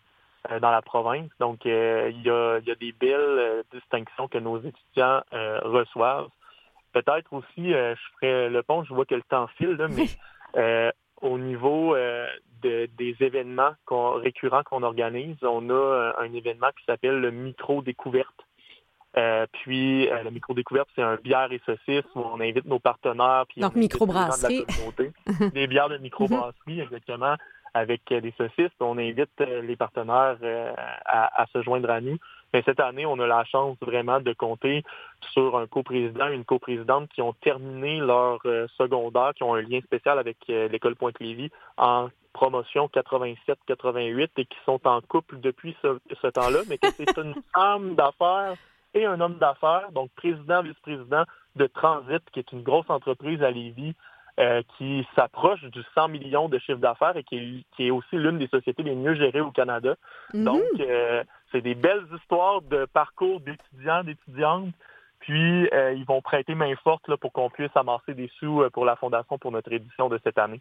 [0.61, 1.31] dans la province.
[1.41, 6.29] Donc, il y, a, il y a des belles distinctions que nos étudiants reçoivent.
[6.93, 11.95] Peut-être aussi, je ferai le pont, je vois que le temps file, mais au niveau
[11.95, 12.27] euh,
[12.63, 18.35] des événements récurrents qu'on organise, on a euh, un événement qui s'appelle le micro-découverte.
[19.19, 23.45] Euh, puis le micro-découverte, c'est un bière et saucisse où on invite nos partenaires.
[23.49, 24.65] Puis Donc, microbrasserie.
[25.55, 27.35] des bières de microbrasserie, exactement,
[27.73, 28.77] avec des saucisses.
[28.81, 30.37] On invite les partenaires
[31.07, 32.19] à, se joindre à nous.
[32.53, 34.83] Mais cette année, on a la chance vraiment de compter
[35.33, 39.81] sur un coprésident, une coprésidente qui ont terminé leur euh, secondaire, qui ont un lien
[39.81, 46.27] spécial avec euh, l'école Pointe-Lévis en promotion 87-88 et qui sont en couple depuis ce,
[46.29, 48.55] temps-là, mais que c'est une femme d'affaires
[48.97, 51.25] et un homme d'affaires, donc président, vice-président
[51.57, 53.95] de Transit, qui est une grosse entreprise à Lévis,
[54.39, 58.49] euh, qui s'approche du 100 millions de chiffre d'affaires et qui est, aussi l'une des
[58.49, 59.95] sociétés les mieux gérées au Canada.
[60.35, 60.45] Mm-hmm.
[60.45, 60.63] Donc,
[61.53, 64.75] c'est des belles histoires de parcours d'étudiants, d'étudiantes.
[65.21, 68.71] Puis, euh, ils vont prêter main forte là, pour qu'on puisse amasser des sous euh,
[68.71, 70.61] pour la Fondation pour notre édition de cette année.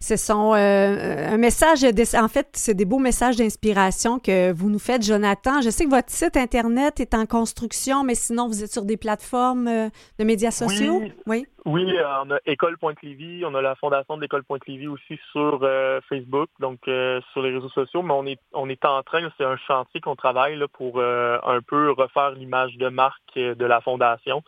[0.00, 1.84] Ce sont euh, un message,
[2.14, 5.60] en fait, c'est des beaux messages d'inspiration que vous nous faites, Jonathan.
[5.60, 8.96] Je sais que votre site Internet est en construction, mais sinon, vous êtes sur des
[8.96, 9.88] plateformes euh,
[10.20, 11.02] de médias sociaux?
[11.26, 11.46] Oui.
[11.64, 15.68] Oui, euh, on a École Pointe-Lévis, on a la fondation de l'École Pointe-Lévis aussi sur
[16.08, 19.56] Facebook, donc sur les réseaux sociaux, mais on est, on est en train, c'est un
[19.56, 24.42] chantier qu'on travaille là, pour un peu refaire l'image de marque de la fondation.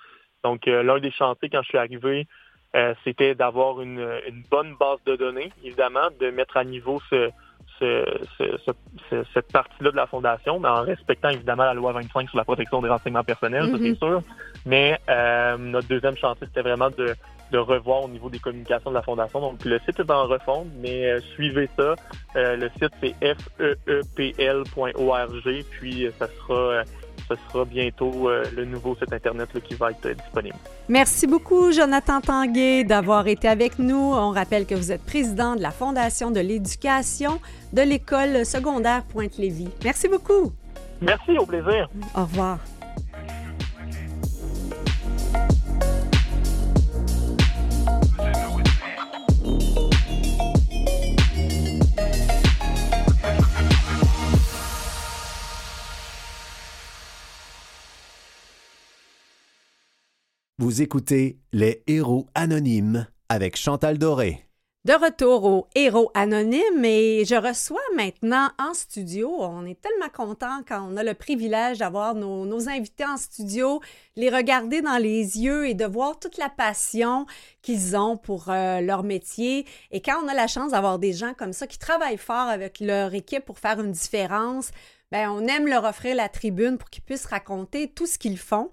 [0.44, 2.26] Donc, l'un des chantiers, quand je suis arrivé,
[2.76, 4.06] euh, c'était d'avoir une,
[4.50, 7.30] bonne base de données, évidemment, de mettre à niveau ce,
[7.80, 12.83] cette partie-là de la fondation, mais en respectant évidemment la loi 25 sur la protection
[12.83, 13.98] des renseignements personnels, ça c'est mm-hmm.
[13.98, 14.22] sûr.
[14.66, 17.16] Mais euh, notre deuxième chantier, c'était vraiment de,
[17.56, 19.40] revoir au niveau des communications de la fondation.
[19.40, 21.94] Donc le site est en refonte, mais euh, suivez ça.
[22.35, 23.14] le site c'est
[24.16, 26.85] feepl.org, puis ça sera
[27.28, 30.56] ce sera bientôt euh, le nouveau site Internet qui va être disponible.
[30.88, 33.96] Merci beaucoup, Jonathan Tanguay, d'avoir été avec nous.
[34.14, 37.40] On rappelle que vous êtes président de la Fondation de l'éducation
[37.72, 39.68] de l'École secondaire Pointe-Lévis.
[39.85, 40.52] Merci beaucoup.
[41.00, 41.88] Merci, au plaisir.
[42.14, 42.59] Au revoir.
[60.61, 64.44] Vous écoutez Les Héros Anonymes avec Chantal Doré.
[64.85, 70.61] De retour aux Héros Anonymes et je reçois maintenant en studio, on est tellement content
[70.68, 73.81] quand on a le privilège d'avoir nos, invités en studio,
[74.16, 77.25] les regarder dans les yeux et de voir toute la passion
[77.62, 79.64] qu'ils ont pour euh, leur métier.
[79.92, 82.81] Et quand on a la chance d'avoir des gens comme ça qui travaillent fort avec
[82.81, 84.73] leur équipe pour faire une différence,
[85.11, 88.70] ben on aime leur offrir la tribune pour qu'ils puissent raconter tout ce qu'ils font.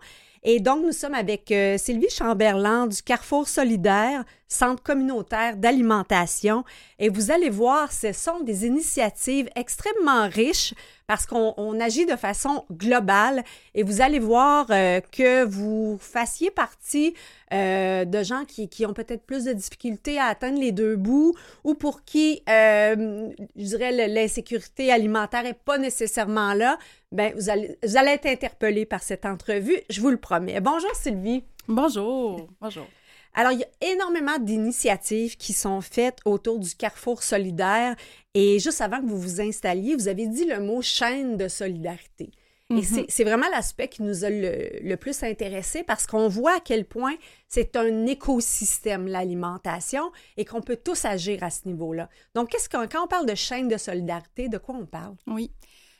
[0.50, 6.64] Et donc, nous sommes avec euh, Sylvie Chamberlain du Carrefour solidaire, centre communautaire d'alimentation.
[7.00, 10.74] Et vous allez voir, ce sont des initiatives extrêmement riches
[11.08, 17.14] parce qu'on agit de façon globale et vous allez voir euh, que vous fassiez partie
[17.54, 21.34] euh, de gens qui, qui ont peut-être plus de difficultés à atteindre les deux bouts
[21.64, 26.78] ou pour qui, euh, je dirais, l'insécurité alimentaire n'est pas nécessairement là,
[27.14, 30.60] ben vous allez, vous allez être interpellé par cette entrevue, je vous le promets.
[30.60, 31.44] Bonjour Sylvie.
[31.70, 32.50] Bonjour.
[32.60, 32.86] Bonjour.
[33.34, 37.96] Alors, il y a énormément d'initiatives qui sont faites autour du carrefour solidaire.
[38.34, 42.32] Et juste avant que vous vous installiez, vous avez dit le mot chaîne de solidarité.
[42.70, 43.06] Et mhm.
[43.08, 47.16] c'est vraiment l'aspect qui nous a le, plus intéressé parce qu'on voit à quel point
[47.48, 52.10] c'est un écosystème, l'alimentation, et qu'on peut tous agir à ce niveau-là.
[52.36, 55.16] Donc, qu'est-ce quand on parle de chaîne de solidarité, de quoi on parle?
[55.28, 55.52] Oui.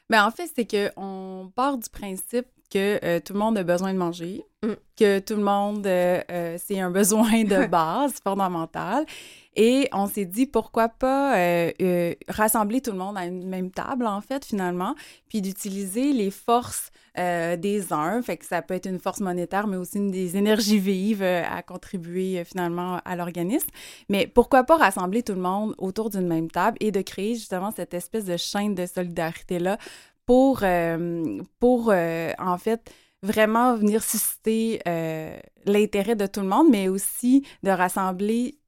[0.10, 3.94] Bien, en fait, c'est qu'on part du principe que euh, tout le monde a besoin
[3.94, 4.74] de manger, mm.
[4.98, 9.06] que tout le monde, euh, euh, c'est un besoin de base fondamental.
[9.56, 11.32] Et on s'est dit, pourquoi pas
[12.28, 14.94] rassembler tout le monde à une même table, en fait, finalement,
[15.30, 18.22] puis d'utiliser les forces des uns.
[18.22, 21.64] Fait que ça peut être une force monétaire, mais aussi une des énergies vives à
[21.64, 23.70] contribuer finalement à l'organisme.
[24.10, 27.72] Mais pourquoi pas rassembler tout le monde autour d'une même table et de créer justement
[27.76, 29.80] cette espèce de chaîne de solidarité-là
[30.28, 32.92] pour, euh, pour euh, en fait,
[33.24, 38.60] vraiment venir susciter euh, l'intérêt de tout le monde, mais aussi de rassembler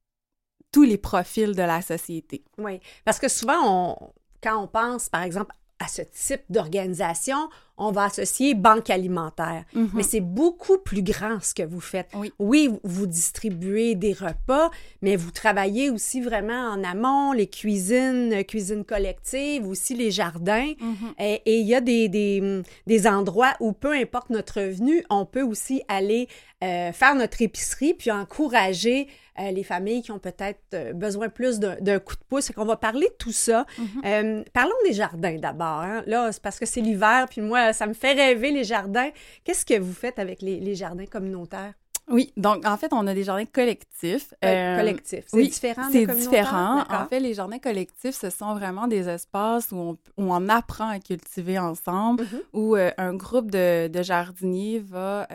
[0.72, 2.44] tous les profils de la société.
[2.58, 8.04] Oui, parce que souvent, quand on pense, par exemple, à ce type d'organisation, on va
[8.04, 9.64] associer banque alimentaire.
[9.74, 9.90] Mhm.
[9.94, 12.10] Mais c'est beaucoup plus grand ce que vous faites.
[12.40, 12.70] Oui.
[12.84, 14.70] vous distribuez des repas,
[15.02, 20.74] mais vous travaillez aussi vraiment en amont, les cuisines, euh, cuisines collectives, aussi les jardins.
[20.80, 21.14] Mhm.
[21.20, 25.42] Et il y a des, des, des, endroits où, peu importe notre revenu, on peut
[25.42, 26.28] aussi aller
[26.64, 29.08] euh, faire notre épicerie puis encourager
[29.40, 32.50] euh, les familles qui ont peut-être besoin plus d'un coup de pouce.
[32.52, 33.66] qu'on va parler de tout ça.
[33.78, 34.44] Mhm.
[34.52, 35.82] parlons des jardins d'abord.
[35.82, 36.04] Hein.
[36.08, 39.10] Là, c'est parce que c'est l'hiver, puis moi, ça me fait rêver les jardins.
[39.44, 41.74] Qu'est-ce que vous faites avec les, les jardins communautaires?
[42.12, 44.34] Oui, donc en fait, on a des jardins collectifs.
[44.44, 45.26] Euh, collectifs.
[45.28, 46.84] C'est oui, différent C'est différent.
[46.90, 50.90] En fait, les jardins collectifs, ce sont vraiment des espaces où on, où on apprend
[50.90, 52.40] à cultiver ensemble, Mhm.
[52.54, 55.28] où un groupe de, de jardiniers va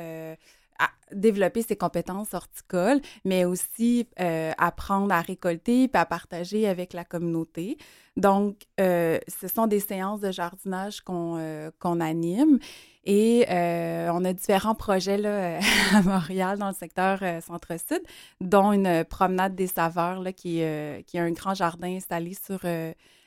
[0.79, 6.93] à développer ses compétences horticoles, mais aussi euh, apprendre à récolter puis à partager avec
[6.93, 7.79] la communauté.
[8.17, 12.59] Donc, euh, ce sont des séances de jardinage qu'on euh, anime
[13.05, 15.59] et on a différents projets là,
[15.95, 18.03] à Montréal dans le secteur centre-sud,
[18.41, 20.63] dont une promenade des saveurs là, qui,
[21.07, 22.61] qui est un grand jardin installé sur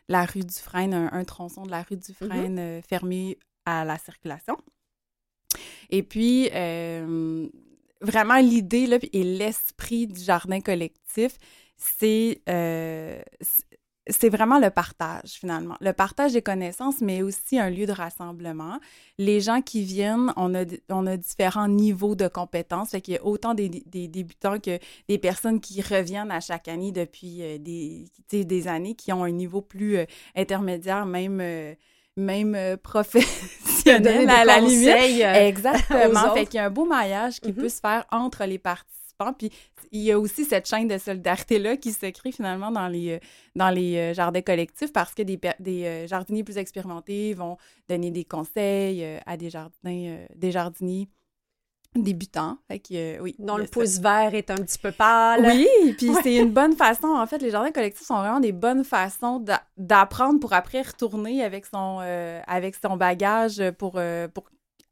[0.09, 2.81] la rue du Frêne, un, un, tronçon de la rue du Frêne Mm-hmm.
[2.81, 4.57] fermé à la circulation.
[5.89, 7.47] Et puis, euh,
[8.01, 11.37] vraiment, l'idée et l'esprit du jardin collectif,
[11.77, 13.21] c'est euh,
[14.09, 15.75] c'est vraiment le partage, finalement.
[15.81, 18.79] Le partage des connaissances, mais aussi un lieu de rassemblement.
[19.17, 22.91] Les gens qui viennent, on a, on a différents niveaux de compétences.
[22.91, 26.91] Fait qu'il y a autant des, débutants que des personnes qui reviennent à chaque année
[26.91, 29.97] depuis euh, des, des années, qui ont un niveau plus
[30.35, 31.41] intermédiaire, même...
[32.19, 32.77] Même
[33.89, 34.87] à la limite.
[34.87, 36.33] Euh, Exactement.
[36.33, 37.61] fait qu'il y a un beau maillage qui mm -hmm.
[37.61, 39.33] peut se faire entre les participants.
[39.37, 39.49] Puis
[39.91, 43.19] il y a aussi cette chaîne de solidarité-là qui se crée finalement dans les,
[43.55, 47.57] dans les jardins collectifs parce que des, des jardiniers plus expérimentés vont
[47.89, 51.07] donner des conseils à des, jardins, des jardiniers
[51.95, 52.57] débutants.
[52.67, 55.45] Fait que, euh, oui, dont le pouce vert est un petit peu pâle.
[55.45, 56.21] Oui, puis ouais.
[56.23, 57.07] c'est une bonne façon.
[57.07, 59.43] En fait, les jardins collectifs sont vraiment des bonnes façons
[59.77, 64.43] d'apprendre pour après retourner avec son, euh, avec son bagage pour, euh, pour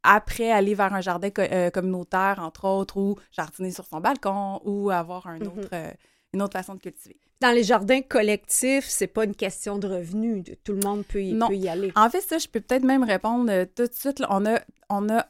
[0.04, 1.42] après aller vers un jardin co
[1.74, 5.48] communautaire, entre autres, ou jardiner sur son balcon ou avoir un Mhm.
[5.48, 5.94] autre, mm -hmm.
[6.34, 7.18] une autre façon de cultiver.
[7.42, 10.44] Dans les jardins collectifs, c'est pas une question de revenus.
[10.64, 11.48] Tout le monde peut y, non.
[11.48, 11.92] peut y aller.
[11.96, 14.20] En fait, ça, je peux peut-être même répondre tout de suite.
[14.20, 15.26] Là, on a, on a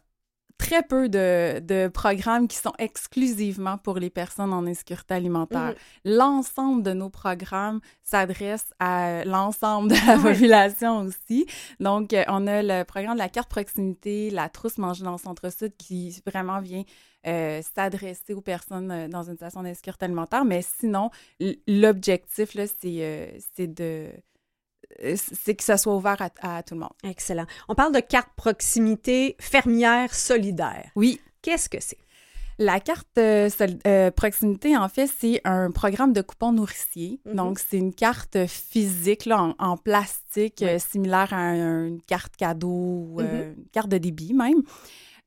[0.57, 5.75] très peu de, de, programmes qui sont exclusivement pour les personnes en insécurité alimentaire.
[6.05, 6.09] Mm.
[6.11, 11.45] L'ensemble de nos programmes s'adresse à l'ensemble de la population aussi.
[11.79, 15.17] Donc, euh, on a le programme de la carte proximité, la trousse manger dans le
[15.17, 16.83] centre-sud qui vraiment vient
[17.27, 20.45] euh, s'adresser aux personnes euh, dans une situation d'insécurité alimentaire.
[20.45, 21.09] Mais sinon,
[21.67, 24.11] l'objectif, là, c'est euh, de
[25.15, 26.93] c'est que ça soit ouvert à, à, tout le monde.
[27.03, 27.45] Excellent.
[27.67, 30.89] On parle de carte proximité fermière solidaire.
[30.95, 31.19] Oui.
[31.41, 31.97] Qu'est-ce que c'est?
[32.57, 33.49] La carte euh,
[33.85, 37.19] euh, proximité, en fait, c'est un programme de coupons nourriciers.
[37.25, 37.35] Mm -hmm.
[37.35, 40.67] Donc, c'est une carte physique là, en, en plastique, Oui.
[40.69, 42.69] euh, similaire à un, une carte cadeau
[43.09, 43.53] ou Mm -hmm.
[43.57, 44.61] une carte de débit même,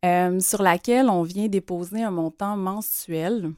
[0.07, 3.52] euh, sur laquelle on vient déposer un montant mensuel.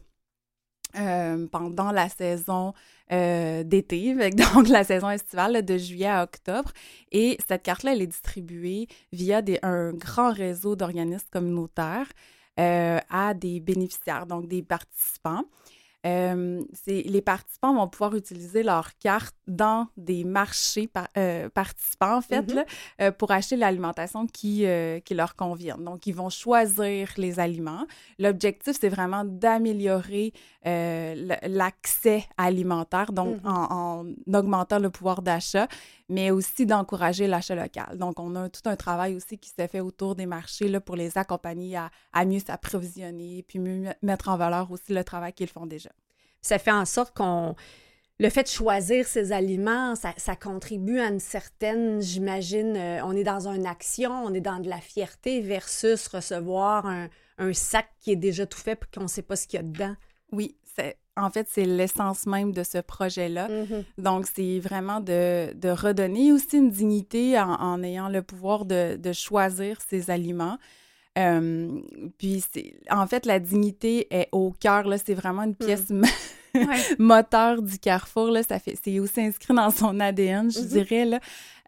[0.96, 2.72] Euh, pendant la saison
[3.12, 4.14] euh, d'été,
[4.55, 6.72] donc la saison estivale là, de juillet à octobre.
[7.12, 12.09] Et cette carte-là, elle est distribuée via des, un grand réseau d'organismes communautaires
[12.59, 15.44] euh, à des bénéficiaires, donc des participants.
[16.03, 21.09] Les participants vont pouvoir utiliser leur carte dans des marchés par,
[21.53, 22.46] participants, en fait, Mhm.
[22.46, 22.55] mm -hmm.
[22.55, 22.64] là,
[23.03, 24.64] euh, pour acheter l'alimentation qui,
[25.05, 25.76] qui leur convient.
[25.79, 27.87] Donc, ils vont choisir les aliments.
[28.18, 30.33] L'objectif, c'est vraiment d'améliorer
[30.64, 33.40] l'accès alimentaire, donc Mhm.
[33.42, 33.73] mm -hmm.
[33.73, 35.66] en, en, augmentant le pouvoir d'achat,
[36.09, 37.96] mais aussi d'encourager l'achat local.
[37.98, 40.96] Donc, on a tout un travail aussi qui se fait autour des marchés là, pour
[40.96, 45.48] les accompagner à, à mieux s'approvisionner, puis mieux mettre en valeur aussi le travail qu'ils
[45.48, 45.90] font déjà.
[46.42, 47.54] Ça fait en sorte qu'on
[48.19, 53.13] le fait de choisir ses aliments, ça, ça contribue à une certaine, j'imagine, euh, on
[53.17, 57.08] est dans une action, on est dans de la fierté versus recevoir un,
[57.38, 59.61] un sac qui est déjà tout fait puis qu'on ne sait pas ce qu'il y
[59.61, 59.96] a dedans.
[60.33, 63.48] Oui, c'est en fait, c'est l'essence même de ce projet-là.
[63.48, 63.85] Mm -hmm.
[63.98, 68.96] Donc, c'est vraiment de, de, redonner aussi une dignité en, en ayant le pouvoir de,
[68.96, 70.58] de choisir ses aliments.
[71.18, 71.81] Euh,
[72.18, 72.44] puis,
[72.90, 76.04] en fait, la dignité est au cœur, là, c'est vraiment une pièce mm.
[76.54, 76.96] ouais.
[76.98, 80.66] moteur du Carrefour, là, ça fait, c'est aussi inscrit dans son ADN, je mm -hmm.
[80.68, 81.20] dirais, là.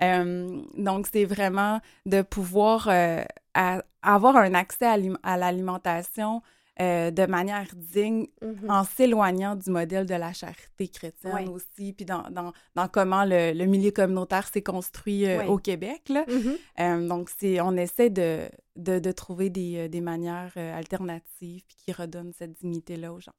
[0.02, 6.42] Euh, donc, c'est vraiment de pouvoir euh, à, avoir un accès à, à l'alimentation
[6.81, 8.70] euh, de manière digne Mhm.
[8.70, 13.53] en s'éloignant du modèle de la charité chrétienne aussi, puis dans, dans, dans comment le,
[13.53, 16.03] le milieu communautaire s'est construit euh, au Québec.
[16.09, 16.25] Là.
[16.29, 16.57] Mhm.
[16.81, 22.33] Euh, donc, on essaie de, de, de trouver des, des manières alternatives puis qui redonnent
[22.39, 23.33] cette dignité-là aux gens.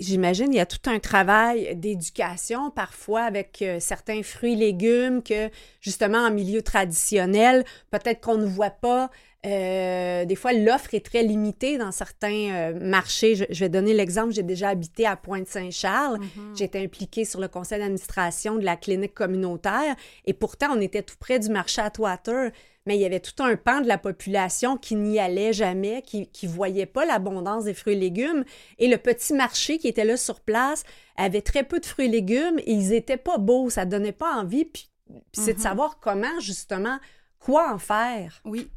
[0.00, 5.50] J'imagine, il y a tout un travail d'éducation parfois avec euh, certains fruits, légumes que
[5.80, 9.10] justement en milieu traditionnel, peut-être qu'on ne voit pas.
[9.44, 13.34] Euh, des fois, l'offre est très limitée dans certains euh, marchés.
[13.34, 16.18] Je, je vais donner l'exemple, j'ai déjà habité à Pointe-Saint-Charles.
[16.54, 21.16] J'étais impliquée sur le conseil d'administration de la clinique communautaire et pourtant, on était tout
[21.18, 22.52] près du marché Atwater,
[22.86, 26.28] mais il y avait tout un pan de la population qui n'y allait jamais, qui
[26.42, 28.44] ne voyait pas l'abondance des fruits et légumes.
[28.78, 30.84] Et le petit marché qui était là sur place
[31.16, 34.34] avait très peu de fruits et légumes et ils étaient pas beaux, ça donnait pas
[34.34, 34.64] envie.
[34.64, 35.62] Puis, puis c'est de Mhm.
[35.62, 36.98] savoir comment, justement,
[37.38, 38.40] quoi en faire.
[38.44, 38.68] Oui.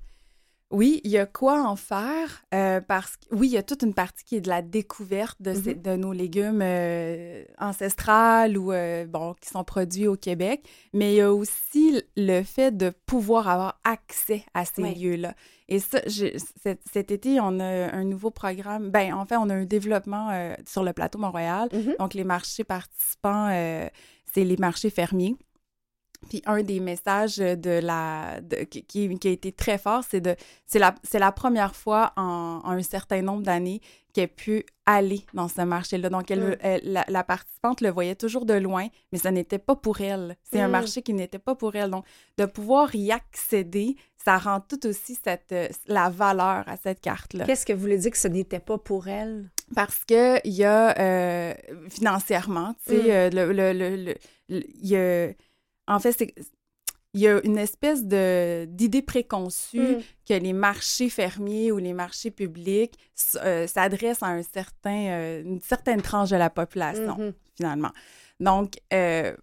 [0.72, 2.44] Oui, il y a quoi en faire?
[2.54, 5.40] Euh, parce que oui, il y a toute une partie qui est de la découverte
[5.42, 5.82] de, ces- Mhm.
[5.84, 11.18] de nos légumes euh, ancestrales ou euh, bon qui sont produits au Québec, mais il
[11.18, 14.96] y a aussi le fait de pouvoir avoir accès à ces Oui.
[14.96, 15.36] lieux-là.
[15.70, 18.90] Et ça, cet, cet été, on a un nouveau programme.
[18.90, 20.30] Ben, en fait, on a un développement
[20.68, 21.70] sur le plateau Montréal.
[21.74, 21.96] Mhm.
[22.00, 25.36] Donc, les marchés participants, c'est les marchés fermiers.
[26.30, 30.36] Puis un des messages de la de- qui, qui- a été très fort, c'est de
[30.66, 33.82] c'est la c'est la première fois en, en un certain nombre d'années
[34.14, 36.10] qu'elle pu aller dans ce marché-là.
[36.10, 36.56] Donc elle, Mm.
[36.62, 40.38] elle- la, la participante le voyait toujours de loin, mais ça n'était pas pour elle.
[40.44, 40.72] C'est un Mm.
[40.72, 41.90] marché qui n'était pas pour elle.
[41.92, 42.06] Donc
[42.38, 47.46] de pouvoir y accéder, ça rend tout aussi cette euh, la valeur à cette carte-là.
[47.46, 49.52] Qu'est-ce que vous voulez dire que ce n'était pas pour elle?
[49.76, 51.54] Parce que il y a euh,
[51.90, 53.10] financièrement, tu sais, Mm.
[53.10, 54.16] euh, le, le, le- le-
[54.50, 55.30] le- il y a,
[55.88, 56.34] en fait, c'est
[57.14, 60.02] il y a une espèce de d'idée préconçue Mm.
[60.28, 62.96] que les marchés fermiers ou les marchés publics
[63.38, 67.34] euh, s'adressent à un certain, euh, une certaine tranche de la population, Mhm.
[67.56, 67.92] finalement.
[68.42, 69.34] Donc, euh,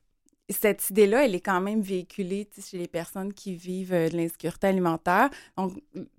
[0.51, 5.31] cette idée-là, elle est quand même véhiculée chez les personnes qui vivent de l'insécurité alimentaire.
[5.57, 5.73] Donc,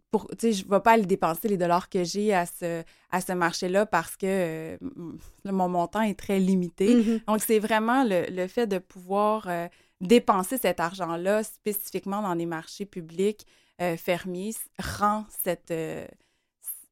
[0.09, 3.33] pour, je ne vais pas aller dépenser les dollars que j'ai à ce, à ce
[3.33, 4.79] marché-là parce que
[5.45, 6.95] mon montant est très limité.
[6.95, 7.19] Mhm.
[7.27, 9.47] Donc, c'est vraiment le, le fait de pouvoir
[10.03, 13.45] dépenser cet argent-là spécifiquement dans des marchés publics
[13.81, 16.05] euh, fermiers rend cette, euh,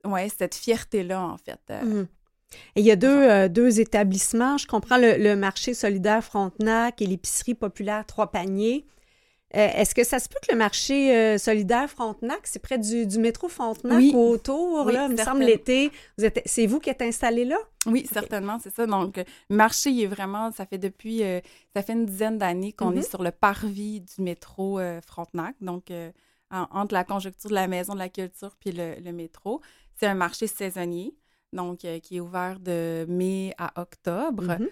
[0.03, 1.59] ouais, cette fierté-là, en fait.
[1.69, 2.05] euh.
[2.75, 4.57] Et il y a deux, euh, deux établissements.
[4.57, 8.85] Je comprends le, le marché solidaire Frontenac et l'épicerie populaire Trois Paniers.
[9.55, 13.05] Euh, Est-ce que ça se peut que le marché euh, solidaire Frontenac, c'est près du,
[13.05, 14.11] du métro Frontenac Oui.
[14.15, 14.85] ou autour?
[14.85, 15.91] Oui, là, il me semble l'été.
[16.45, 17.57] C'est vous qui êtes installé là?
[17.85, 18.85] Oui, certainement, c'est ça.
[18.85, 21.41] Donc, euh, le marché, il est vraiment, ça fait depuis, euh,
[21.75, 25.91] ça fait une dizaine d'années qu'on est sur le parvis du métro Frontenac, donc
[26.51, 29.61] en- entre la conjoncture de la Maison de la Culture puis le, le métro.
[29.99, 31.13] C'est un marché saisonnier,
[31.53, 34.43] donc qui est ouvert de mai à octobre.
[34.59, 34.69] Mhm.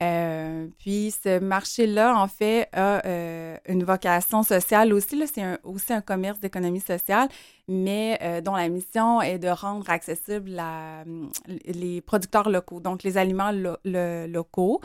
[0.00, 5.26] Euh, puis ce marché-là, en fait, a euh, une vocation sociale aussi.
[5.26, 7.28] C'est aussi un commerce d'économie sociale,
[7.66, 10.60] mais euh, dont la mission est de rendre accessibles
[11.64, 14.80] les producteurs locaux, donc les aliments lo- le- locaux.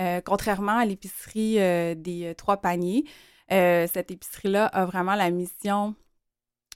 [0.00, 3.04] Euh, contrairement à l'épicerie euh, des trois paniers,
[3.50, 5.94] cette épicerie-là a vraiment la mission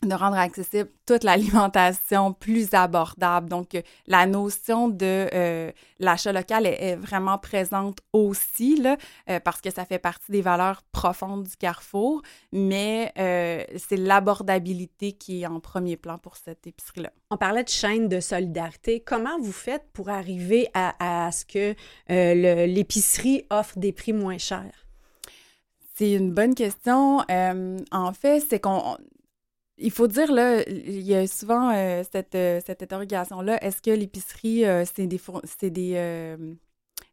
[0.03, 3.49] de rendre accessible toute l'alimentation plus abordable.
[3.49, 8.99] Donc, euh, la notion de euh, l'achat local est, est vraiment présente aussi, là,
[9.31, 12.21] euh, parce que ça fait partie des valeurs profondes du Carrefour,
[12.53, 17.11] mais euh, c'est l'abordabilité qui est en premier plan pour cette épicerie-là.
[17.31, 19.01] On parlait de chaîne de solidarité.
[19.01, 21.75] Comment vous faites pour arriver à, à ce que
[22.09, 24.87] l'épicerie offre des prix moins chers?
[25.95, 27.25] C'est une bonne question.
[27.91, 28.99] En fait, c'est qu'on.
[29.79, 33.63] Il faut dire, là, il y a souvent euh, cette, euh, cette interrogation-là.
[33.63, 36.37] Est-ce que l'épicerie, euh, c'est des, four- c'est des,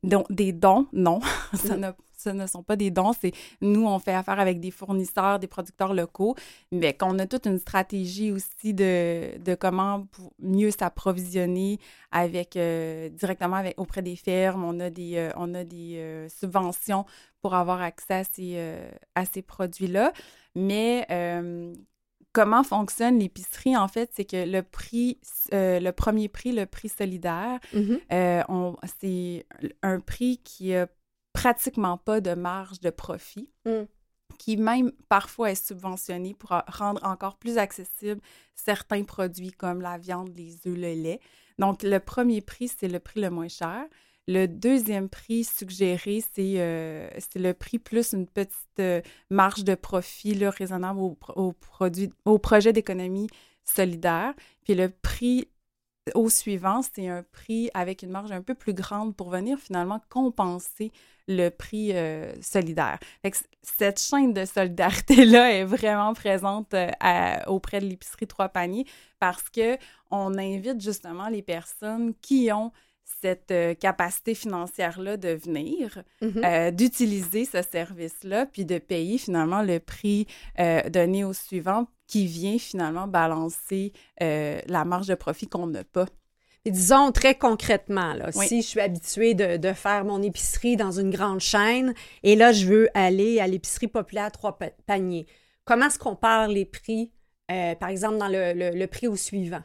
[0.03, 0.87] don- des dons?
[0.93, 1.19] Non,
[1.53, 1.93] ça Mm.
[2.17, 3.11] ce ne sont pas des dons.
[3.19, 6.35] C'est nous, on fait affaire avec des fournisseurs, des producteurs locaux,
[6.71, 10.07] mais qu'on a toute une stratégie aussi de, de comment
[10.39, 11.79] mieux s'approvisionner
[12.11, 14.63] avec euh, directement avec, auprès des fermes.
[14.63, 17.05] On a des, euh, on a des euh, subventions
[17.41, 18.57] pour avoir accès à ces,
[19.15, 20.13] à ces produits-là.
[20.55, 21.05] Mais
[22.33, 25.19] comment fonctionne l'épicerie, en fait, c'est que le prix,
[25.53, 27.99] euh, le premier prix, le prix solidaire, Mhm.
[28.11, 29.45] euh, c'est
[29.83, 30.87] un prix qui a
[31.33, 33.83] pratiquement pas de marge de profit, Mm.
[34.39, 38.19] qui même parfois est subventionné pour rendre encore plus accessible
[38.55, 41.19] certains produits comme la viande, les œufs, le lait.
[41.59, 43.85] Donc, le premier prix, c'est le prix le moins cher.
[44.27, 50.33] Le deuxième prix suggéré, c'est euh, le prix plus une petite euh, marge de profit
[50.33, 53.27] là, raisonnable au produit, au projet d'économie
[53.65, 54.33] solidaire.
[54.63, 55.47] Puis le prix
[56.15, 60.01] au suivant, c'est un prix avec une marge un peu plus grande pour venir finalement
[60.09, 60.91] compenser
[61.27, 62.99] le prix euh, solidaire.
[63.61, 66.89] cette chaîne de solidarité-là est vraiment présente euh,
[67.47, 68.85] auprès de l'épicerie Trois Paniers
[69.19, 69.77] parce que
[70.11, 72.73] on invite justement les personnes qui ont
[73.21, 76.71] cette euh, capacité financière-là de venir, mm-hmm.
[76.75, 80.27] d'utiliser ce service-là, puis de payer finalement le prix
[80.89, 86.05] donné au suivant qui vient finalement balancer la marge de profit qu'on n'a pas
[86.71, 91.39] disons très concrètement, là, si je suis habituée de, faire mon épicerie dans une grande
[91.39, 95.25] chaîne et là, je veux aller à l'épicerie populaire trois paniers,
[95.65, 97.11] comment est-ce qu'on parle les prix,
[97.51, 99.63] euh, par exemple, dans le, prix au suivant?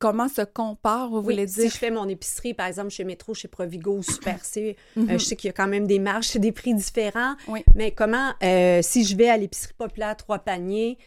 [0.00, 1.64] Comment se compare, vous voulez dire?
[1.64, 5.02] Si je fais mon épicerie, par exemple, chez Métro, chez Provigo ou Super C, euh,
[5.02, 5.12] mhm.
[5.12, 7.36] je sais qu'il y a quand même des marges, des prix différents.
[7.76, 10.98] Mais comment, euh, si je vais à l'épicerie populaire trois paniers,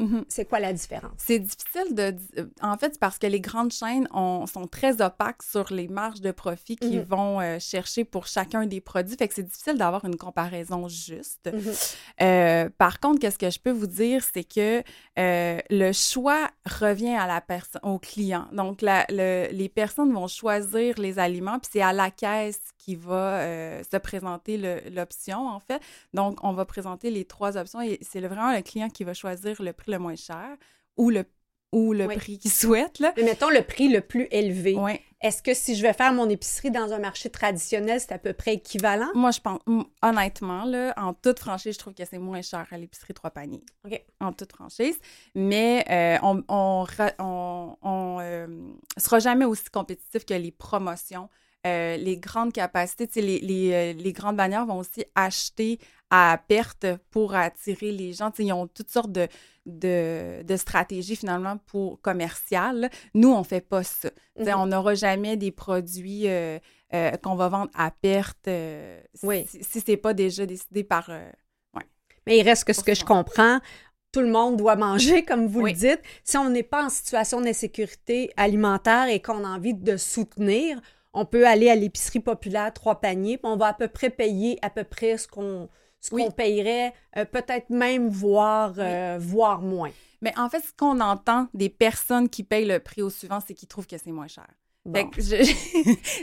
[0.00, 0.24] Mm-hmm.
[0.28, 1.12] C'est quoi la différence?
[1.18, 2.16] C'est difficile de.
[2.38, 6.32] Euh, en fait, parce que les grandes chaînes sont très opaques sur les marges de
[6.32, 7.04] profit qu'ils mm-hmm.
[7.04, 9.16] vont euh, chercher pour chacun des produits.
[9.16, 11.46] Fait que c'est difficile d'avoir une comparaison juste.
[11.46, 11.96] Mm-hmm.
[12.22, 14.82] Euh, par contre, qu'est-ce que je peux vous dire, c'est que
[15.16, 18.46] le choix revient à la personne, au client.
[18.52, 23.96] Donc, les personnes vont choisir les aliments, puis c'est à la caisse qui va se
[23.98, 24.56] présenter
[24.90, 25.80] l'option, en fait.
[26.12, 29.62] Donc, on va présenter les trois options et c'est vraiment le client qui va choisir
[29.62, 30.56] le prix le moins cher
[30.96, 31.24] ou le,
[31.72, 32.98] ou le prix qu'il souhaite.
[33.00, 33.12] Là.
[33.16, 34.76] Mais mettons le prix le plus élevé.
[35.24, 38.34] Est-ce que si je vais faire mon épicerie dans un marché traditionnel, c'est à peu
[38.34, 39.08] près équivalent?
[39.14, 39.58] Moi, je pense,
[40.02, 43.64] honnêtement, là, en toute franchise, je trouve que c'est moins cher à l'épicerie Trois Paniers.
[43.86, 44.04] OK.
[44.20, 44.98] En toute franchise.
[45.34, 46.86] Mais euh, on on,
[47.80, 48.46] on, euh,
[48.98, 51.30] sera jamais aussi compétitif que les promotions.
[51.66, 55.78] Euh, les grandes capacités, les, les, les, grandes bannières vont aussi acheter
[56.10, 58.30] à perte pour attirer les gens.
[58.38, 59.26] ils ont toutes sortes de,
[59.66, 62.90] de, stratégies finalement pour commerciales.
[63.14, 64.10] Nous, on ne fait pas ça.
[64.38, 64.54] Mm-hmm.
[64.56, 66.58] On n'aura jamais des produits euh,
[66.92, 71.10] euh, qu'on va vendre à perte euh, si, si ce n'est pas déjà décidé par...
[72.26, 73.60] Mais il reste que ce que je comprends,
[74.12, 76.00] tout le monde doit manger, comme vous le dites.
[76.22, 80.80] Si on n'est pas en situation d'insécurité alimentaire et qu'on a envie de soutenir,
[81.12, 84.58] on peut aller à l'épicerie populaire trois paniers, puis on va à peu près payer
[84.62, 85.68] à peu près ce qu'on
[86.04, 89.90] ce qu'on payerait, euh, peut-être même voir, euh, voir moins.
[90.20, 93.54] Mais en fait, ce qu'on entend des personnes qui payent le prix au suivant, c'est
[93.54, 94.46] qu'ils trouvent que c'est moins cher.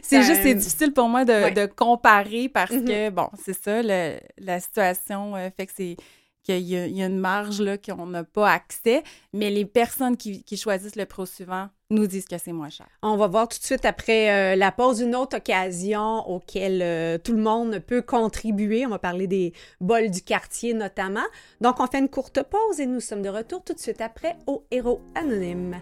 [0.03, 2.86] c'est juste, c'est difficile pour moi de, comparer parce mm-hmm.
[2.86, 5.97] que, bon, c'est ça, la situation euh, fait que c'est
[6.43, 10.95] qu'il y, a une marge là qu'on n'a pas accès, mais les personnes qui, choisissent
[10.95, 12.87] le pro suivant nous disent que c'est moins cher.
[13.01, 17.17] On va voir tout de suite après euh, la pause une autre occasion auquel euh,
[17.17, 18.85] tout le monde peut contribuer.
[18.85, 21.25] On va parler des bols du quartier notamment.
[21.59, 24.37] Donc on fait une courte pause et nous sommes de retour tout de suite après
[24.47, 25.81] au Héros Anonyme.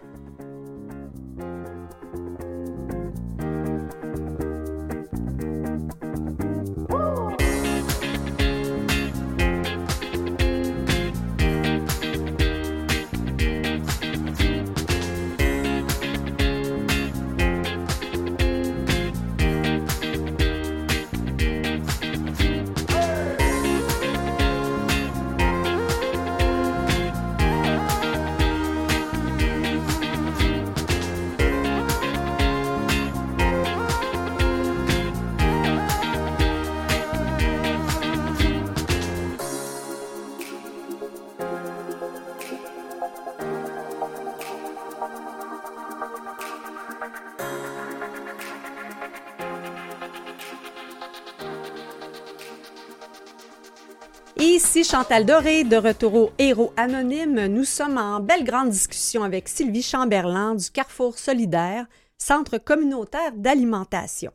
[54.42, 57.48] Ici Chantal Doré, de retour au Héros Anonyme.
[57.48, 61.86] Nous sommes en belle grande discussion avec Sylvie Chamberlain du Carrefour Solidaire,
[62.18, 64.32] centre communautaire d'alimentation.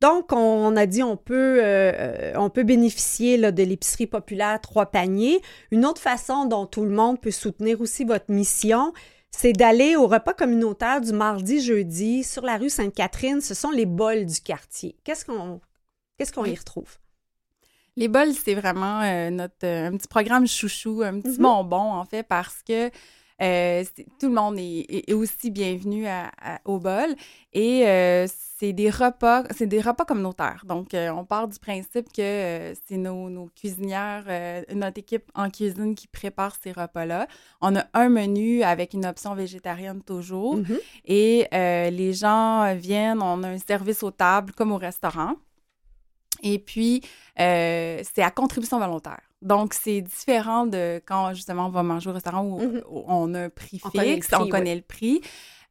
[0.00, 4.86] Donc, on a dit on peut, euh, on peut bénéficier là, de l'épicerie populaire Trois
[4.86, 5.40] Paniers.
[5.70, 8.92] Une autre façon dont tout le monde peut soutenir aussi votre mission,
[9.30, 13.40] c'est d'aller au repas communautaire du mardi-jeudi sur la rue Sainte-Catherine.
[13.40, 14.96] Ce sont les bols du quartier.
[15.04, 15.60] Qu'est-ce qu'on
[16.18, 16.96] qu'est-ce qu'on y retrouve?
[18.00, 21.42] Les bols, c'est vraiment euh, notre euh, un petit programme chouchou, un petit mm-hmm.
[21.42, 22.90] bonbon, en fait, parce que
[23.42, 23.84] euh,
[24.18, 26.06] tout le monde est, aussi bienvenu
[26.64, 27.14] au bol.
[27.52, 27.84] Et
[28.56, 30.64] c'est des repas, c'est des repas communautaires.
[30.66, 34.24] Donc, on part du principe que c'est nos, cuisinières,
[34.74, 37.26] notre équipe en cuisine qui prépare ces repas-là.
[37.62, 40.58] On a un menu avec une option végétarienne toujours.
[40.58, 40.80] Mm-hmm.
[41.06, 41.48] Et
[41.90, 45.36] les gens viennent, on a un service aux tables comme au restaurant.
[46.42, 47.02] Et puis,
[47.38, 49.20] euh, c'est à contribution volontaire.
[49.42, 52.82] Donc, c'est différent de quand justement on va manger au restaurant où, mm-hmm.
[52.90, 55.22] on a un prix fixe, on connaît le prix.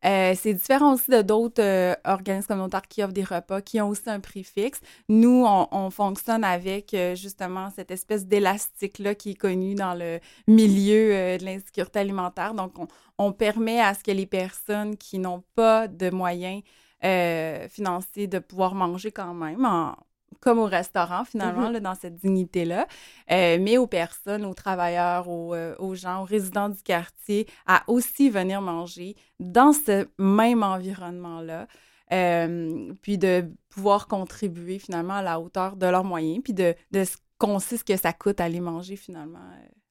[0.05, 3.89] Euh, c'est différent aussi de d'autres euh, organismes communautaires qui offrent des repas, qui ont
[3.89, 4.80] aussi un prix fixe.
[5.09, 11.38] Nous, on, fonctionne avec euh, justement cette espèce d'élastique-là qui est connu dans le milieu
[11.38, 12.53] de l'insécurité alimentaire.
[12.53, 12.74] Donc,
[13.17, 16.61] on, permet à ce que les personnes qui n'ont pas de moyens
[17.01, 19.95] financiers de pouvoir manger quand même en,
[20.39, 21.79] comme au restaurant, finalement, mm-hmm.
[21.79, 22.87] dans cette dignité-là,
[23.31, 28.29] euh, mais aux personnes, aux travailleurs, euh, aux, gens, aux résidents du quartier, à aussi
[28.29, 31.67] venir manger dans ce même environnement-là.
[32.11, 37.03] Euh, puis de pouvoir contribuer finalement à la hauteur de leurs moyens, puis de, de
[37.03, 39.37] ce qu'on sait ce que ça coûte aller manger finalement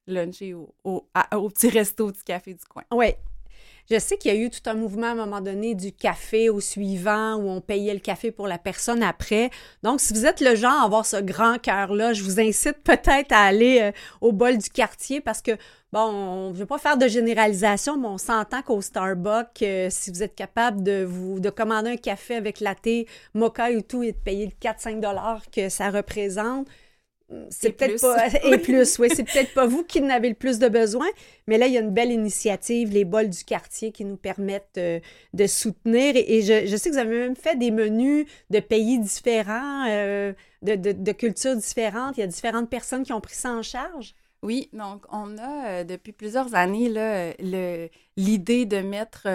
[0.05, 2.83] luncher au, au, au, petit resto du café du coin.
[2.91, 3.13] Oui,
[3.89, 6.49] je sais qu'il y a eu tout un mouvement à un moment donné du café
[6.49, 9.49] au suivant où on payait le café pour la personne après.
[9.81, 13.31] Donc, si vous êtes le genre à avoir ce grand cœur-là, je vous incite peut-être
[13.31, 15.51] à aller euh, au bol du quartier parce que,
[15.91, 20.11] bon, on ne veut pas faire de généralisation, mais on s'entend qu'au Starbucks, euh, si
[20.11, 24.11] vous êtes capable de vous de commander un café avec latte, mocha et tout et
[24.11, 26.67] de payer le 4-5 dollars que ça représente,
[27.49, 30.57] c'est peut-être pas et plus oui c'est peut-être pas vous qui en avez le plus
[30.57, 31.07] de besoin
[31.47, 34.77] mais là il y a une belle initiative les bols du quartier qui nous permettent
[34.77, 34.99] euh,
[35.33, 36.13] de soutenir.
[36.15, 41.11] Et, je, sais que vous avez même fait des menus de pays différents euh, de,
[41.11, 42.17] cultures différentes.
[42.17, 44.15] Il y a différentes personnes qui ont pris ça en charge.
[44.41, 46.89] Oui, donc on a euh, depuis plusieurs années
[48.17, 49.27] l'idée de mettre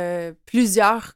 [0.47, 1.15] plusieurs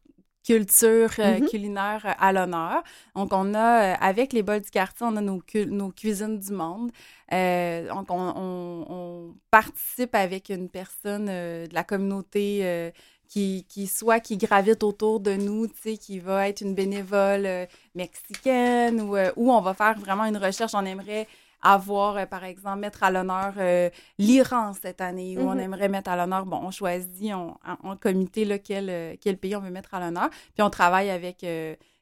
[0.49, 1.51] culture euh, mm-hmm.
[1.51, 2.82] culinaire euh, à l'honneur.
[3.14, 6.53] Donc, on a, euh, avec les bols du quartier, on a nos, nos cuisines du
[6.53, 6.90] monde.
[7.30, 12.92] donc, on, participe avec une personne de la communauté
[13.28, 17.46] qui, qui, soit qui gravite autour de nous, tu sais, qui va être une bénévole
[17.94, 20.72] mexicaine ou où on va faire vraiment une recherche.
[20.74, 21.26] On aimerait
[21.63, 25.61] avoir, euh, par exemple, mettre à l'honneur euh, l'Iran cette année, où on mm-hmm.
[25.61, 29.61] aimerait mettre à l'honneur, bon, on choisit en, comité là, quel, euh, quel, pays on
[29.61, 31.45] veut mettre à l'honneur, puis on travaille avec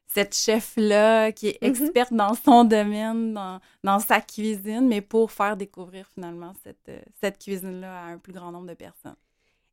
[0.09, 1.69] cette chef-là qui est mm-hmm.
[1.69, 6.91] experte dans son domaine, dans, dans, sa cuisine, mais pour faire découvrir finalement cette,
[7.21, 9.17] cette cuisine-là à un plus grand nombre de personnes.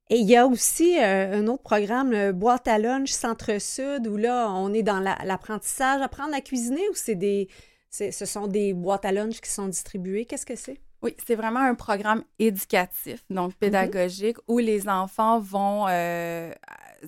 [0.10, 4.52] Et il y a aussi un autre programme, le Boîte à lunch Centre-Sud, où là,
[4.52, 7.48] on est dans l'apprentissage, apprendre à cuisiner, ou c'est des,
[7.94, 10.26] ce sont des boîtes à lunch qui sont distribuées.
[10.26, 10.80] Qu'est-ce que c'est?
[11.04, 13.58] Oui, c'est vraiment un programme éducatif, donc mhm.
[13.60, 16.52] pédagogique, où les enfants vont, euh,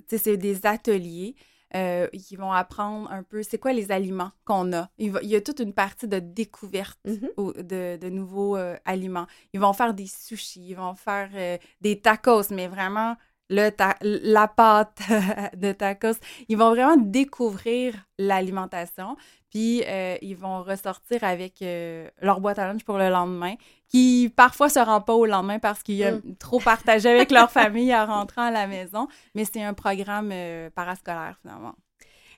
[0.06, 1.34] c'est des ateliers
[1.74, 4.90] euh, qui vont apprendre un peu c'est quoi les aliments qu'on a.
[4.98, 7.62] Il, y a toute une partie de découverte mhm.
[7.62, 9.26] de, de, nouveaux euh, aliments.
[9.54, 13.16] Ils vont faire des sushis, ils vont faire des tacos, mais vraiment
[13.48, 13.70] le
[14.02, 14.98] la pâte
[15.56, 16.18] de tacos.
[16.48, 19.16] Ils vont vraiment découvrir l'alimentation.
[19.50, 23.54] Puis euh, ils vont ressortir avec euh, leur boîte à lunch pour le lendemain,
[23.88, 26.36] qui parfois se rend pas au lendemain parce qu'ils ont mm.
[26.38, 29.08] trop partagé avec leur famille en rentrant à la maison.
[29.34, 31.74] Mais c'est un programme euh, parascolaire finalement.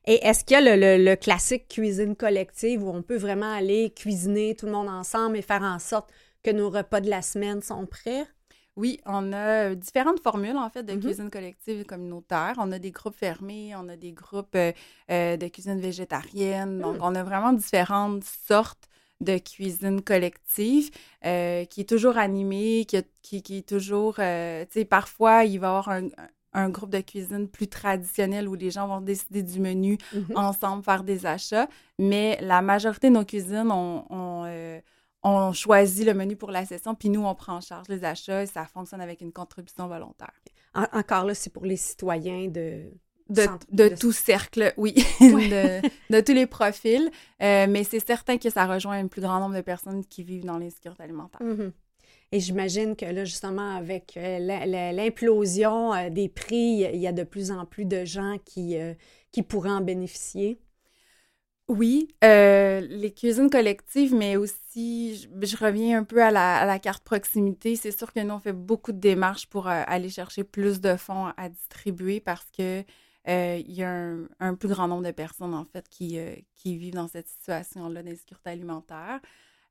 [0.07, 3.91] Et est-ce qu'il y a le, le, classique cuisine collective où on peut vraiment aller
[3.91, 6.11] cuisiner tout le monde ensemble et faire en sorte
[6.43, 8.27] que nos repas de la semaine sont prêts?
[8.79, 11.01] Oui, on a différentes formules, en fait, de mm-hmm.
[11.01, 12.55] cuisine collective et communautaire.
[12.59, 14.71] On a des groupes fermés, on a des groupes euh,
[15.11, 16.79] euh, de cuisine végétarienne.
[16.79, 17.03] Donc, mm.
[17.03, 18.89] on a vraiment différentes sortes
[19.21, 20.93] de cuisine collective
[21.27, 24.15] euh, qui est toujours animée, qui, qui, est toujours...
[24.15, 25.89] tu sais, parfois, il va y avoir
[26.53, 30.37] un, groupe de cuisine plus traditionnel où les gens vont décider du menu mm-hmm.
[30.37, 31.69] ensemble, faire des achats.
[31.99, 34.47] Mais la majorité de nos cuisines ont
[35.29, 38.43] on choisit le menu pour la session, puis nous, on prend en charge les achats
[38.43, 40.33] et ça fonctionne avec une contribution volontaire.
[40.75, 42.91] encore là, c'est pour les citoyens de...
[43.29, 47.11] De, de, tout cercle, oui, de, tous les profils,
[47.43, 50.47] euh, mais c'est certain que ça rejoint un plus grand nombre de personnes qui vivent
[50.47, 51.43] dans l'insécurité alimentaire.
[51.43, 51.71] Mm-hmm.
[52.33, 54.39] Et j'imagine que là, justement, avec euh,
[54.93, 58.79] l'implosion euh, des prix, il y a de plus en plus de gens qui,
[59.31, 60.59] qui pourraient en bénéficier.
[61.69, 67.77] Oui, euh, les cuisines collectives, mais aussi, je, reviens un peu à la, carte proximité.
[67.77, 70.97] C'est sûr que nous, on fait beaucoup de démarches pour euh, aller chercher plus de
[70.97, 72.83] fonds à distribuer parce que
[73.29, 76.19] euh, il y a un, plus grand nombre de personnes, en fait, qui,
[76.55, 79.21] qui vivent dans cette situation-là d'insécurité alimentaire.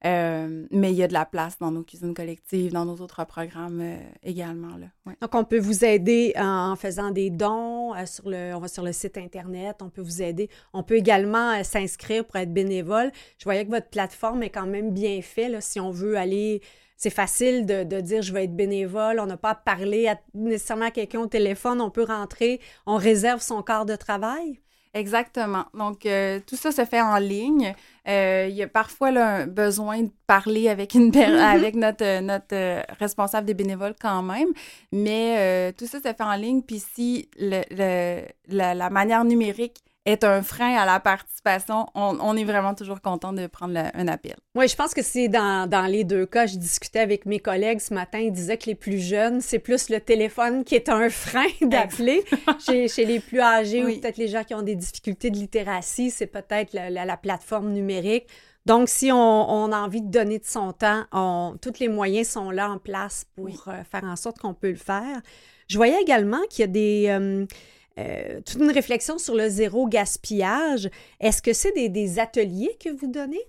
[0.05, 3.25] Euh, mais il y a de la place dans nos cuisines collectives, dans nos autres
[3.25, 4.77] programmes euh, également.
[4.77, 5.13] Là.
[5.21, 8.83] Donc, on peut vous aider en faisant des dons euh, sur le, on va sur
[8.83, 10.49] le site Internet, on peut vous aider.
[10.73, 13.11] On peut également s'inscrire pour être bénévole.
[13.39, 15.61] Je voyais que votre plateforme est quand même bien faite.
[15.61, 16.61] Si on veut aller
[16.99, 20.85] c'est facile de, de, dire je vais être bénévole, on n'a pas à parler nécessairement
[20.85, 24.59] à quelqu'un au téléphone, on peut rentrer, on réserve son quart de travail.
[24.97, 25.65] Exactement.
[25.73, 27.75] Donc, euh, tout ça se fait en ligne.
[28.07, 31.39] Euh, il y a parfois un besoin de parler avec, une mm-hmm.
[31.39, 34.47] avec notre, notre responsable des bénévoles quand même,
[34.91, 36.61] mais tout ça se fait en ligne.
[36.61, 42.45] Puis si le, la, la, manière numérique est un frein à la participation, on, est
[42.45, 44.35] vraiment toujours content de prendre un appel.
[44.55, 46.47] Oui, je pense que c'est dans, dans, les deux cas.
[46.47, 49.89] Je discutais avec mes collègues ce matin, ils disaient que les plus jeunes, c'est plus
[49.89, 52.23] le téléphone qui est un frein d'appeler.
[52.65, 56.09] chez, chez, les plus âgés ou peut-être les gens qui ont des difficultés de littératie,
[56.09, 58.27] c'est peut-être la, la, plateforme numérique.
[58.65, 62.29] Donc, si on, on, a envie de donner de son temps, on, tous les moyens
[62.29, 65.21] sont là en place pour euh, faire en sorte qu'on peut le faire.
[65.67, 67.05] Je voyais également qu'il y a des...
[67.09, 67.45] Euh,
[67.97, 70.89] euh, toute une réflexion sur le zéro gaspillage.
[71.19, 73.41] Est-ce que c'est des, ateliers que vous donnez?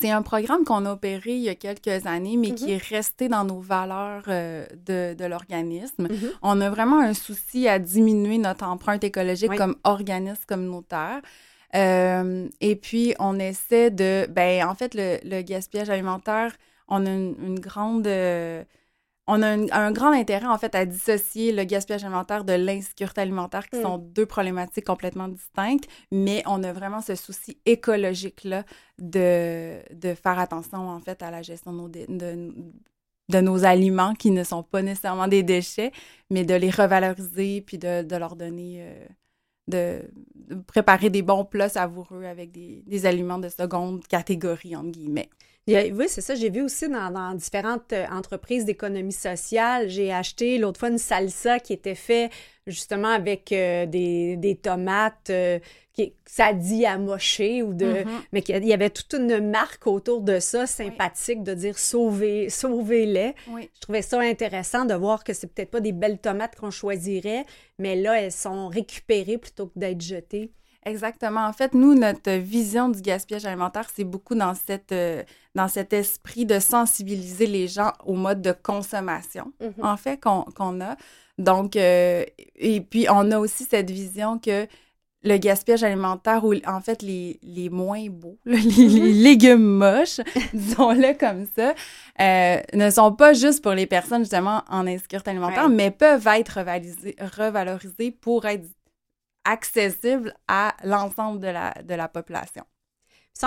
[0.00, 2.76] C'est un programme qu'on a opéré il y a quelques années, mais qui mm-hmm.
[2.76, 6.08] est resté dans nos valeurs euh, de, l'organisme.
[6.08, 6.30] Mm-hmm.
[6.42, 11.20] On a vraiment un souci à diminuer notre empreinte écologique comme organisme communautaire.
[11.74, 14.26] Euh, et puis, on essaie de...
[14.30, 16.54] Ben, en fait, le, gaspillage alimentaire,
[16.86, 18.06] on a une, grande
[19.30, 23.68] on a un, grand intérêt, en fait, à dissocier le gaspillage alimentaire de l'insécurité alimentaire,
[23.68, 23.82] qui mm.
[23.82, 28.64] sont deux problématiques complètement distinctes, mais on a vraiment ce souci écologique-là
[28.98, 31.88] de, de faire attention, en fait, à la gestion de nos,
[33.28, 35.92] de, nos aliments qui ne sont pas nécessairement des déchets,
[36.30, 39.06] mais de les revaloriser puis de, leur donner, euh,
[39.68, 45.28] de, préparer des bons plats savoureux avec des, des aliments de seconde catégorie, entre guillemets
[45.68, 46.34] oui, c'est ça.
[46.34, 51.58] J'ai vu aussi dans, différentes euh, entreprises d'économie sociale, j'ai acheté l'autre fois une salsa
[51.58, 52.32] qui était faite
[52.66, 55.58] justement avec euh, des, tomates euh,
[55.92, 58.06] qui ça dit amoché ou de mm-hmm.
[58.32, 63.34] mais il y avait toute une marque autour de ça sympathique de dire sauver sauvez-les.
[63.46, 67.44] Je trouvais ça intéressant de voir que c'est peut-être pas des belles tomates qu'on choisirait,
[67.78, 70.52] mais là elles sont récupérées plutôt que d'être jetées.
[70.84, 71.46] Exactement.
[71.46, 75.22] En fait, nous, notre vision du gaspillage alimentaire, c'est beaucoup dans, cette, euh,
[75.54, 79.84] dans cet esprit de sensibiliser les gens au mode de consommation, mm-hmm.
[79.84, 80.96] en fait, qu'on a.
[81.36, 82.24] Donc, euh,
[82.56, 84.66] et puis, on a aussi cette vision que
[85.24, 89.22] le gaspillage alimentaire, ou en fait, les, les moins beaux, les, mm-hmm.
[89.22, 90.20] légumes moches,
[90.54, 91.74] disons-le comme ça,
[92.20, 96.60] euh, ne sont pas juste pour les personnes, justement, en insécurité alimentaire, mais peuvent être
[97.36, 98.64] revalorisés pour être
[99.48, 102.64] accessible à l'ensemble de la, de la population.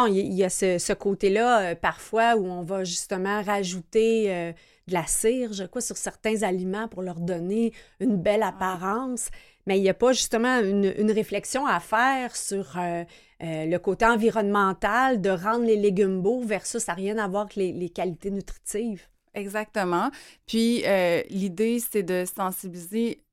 [0.08, 4.52] il y a ce, côté-là, euh, parfois, où on va justement rajouter euh,
[4.88, 9.30] de la cire, je crois, sur certains aliments pour leur donner une belle apparence.
[9.68, 13.04] Mais il n'y a pas justement une, réflexion à faire sur euh,
[13.40, 17.56] le côté environnemental de rendre les légumes beaux versus ça n'a rien à voir avec
[17.58, 19.04] les, les qualités nutritives.
[19.36, 20.10] Exactement.
[20.48, 20.84] Puis
[21.30, 23.24] l'idée, c'est de sensibiliser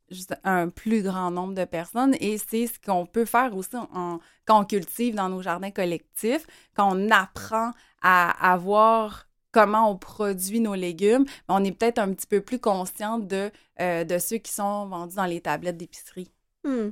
[0.44, 4.60] un plus grand nombre de personnes et c'est ce qu'on peut faire aussi en, quand
[4.60, 10.74] on cultive dans nos jardins collectifs, quand on apprend à, voir comment on produit nos
[10.74, 13.50] légumes, on est peut-être un petit peu plus conscient de,
[13.80, 16.30] euh, ceux qui sont vendus dans les tablettes d'épicerie.
[16.64, 16.90] Hmm.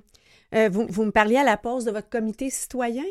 [0.54, 3.04] Euh, vous, vous, me parliez à la pause de votre comité citoyen?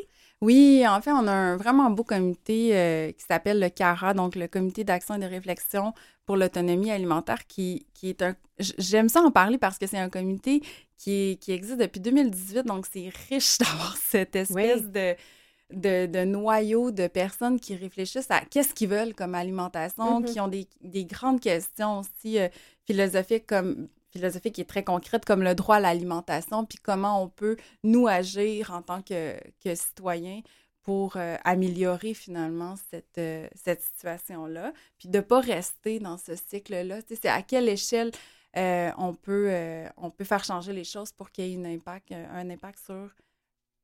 [0.46, 4.36] Oui, en fait, on a un vraiment beau comité euh, qui s'appelle le CARA, donc
[4.36, 5.92] le Comité d'action et de réflexion
[6.28, 8.36] pour l'autonomie alimentaire, qui, qui est un...
[8.60, 10.62] J'aime ça en parler parce que c'est un comité
[11.00, 15.16] qui, qui existe depuis 2018, donc c'est riche d'avoir cette espèce de,
[15.72, 20.32] de, noyau de personnes qui réfléchissent à qu'est-ce qu'ils veulent comme alimentation, mm-hmm.
[20.32, 22.50] qui ont des, des, grandes questions aussi euh,
[22.86, 27.28] philosophiques comme philosophie qui est très concrète comme le droit à l'alimentation, puis comment on
[27.28, 30.42] peut nous agir en tant que, que citoyens
[30.84, 36.36] pour euh, améliorer finalement cette, euh, cette situation-là, puis de ne pas rester dans ce
[36.36, 37.00] cycle-là.
[37.08, 38.12] C'est à quelle échelle
[38.56, 39.52] euh, on, peut,
[39.98, 43.10] on peut faire changer les choses pour qu'il y ait un impact, un impact sur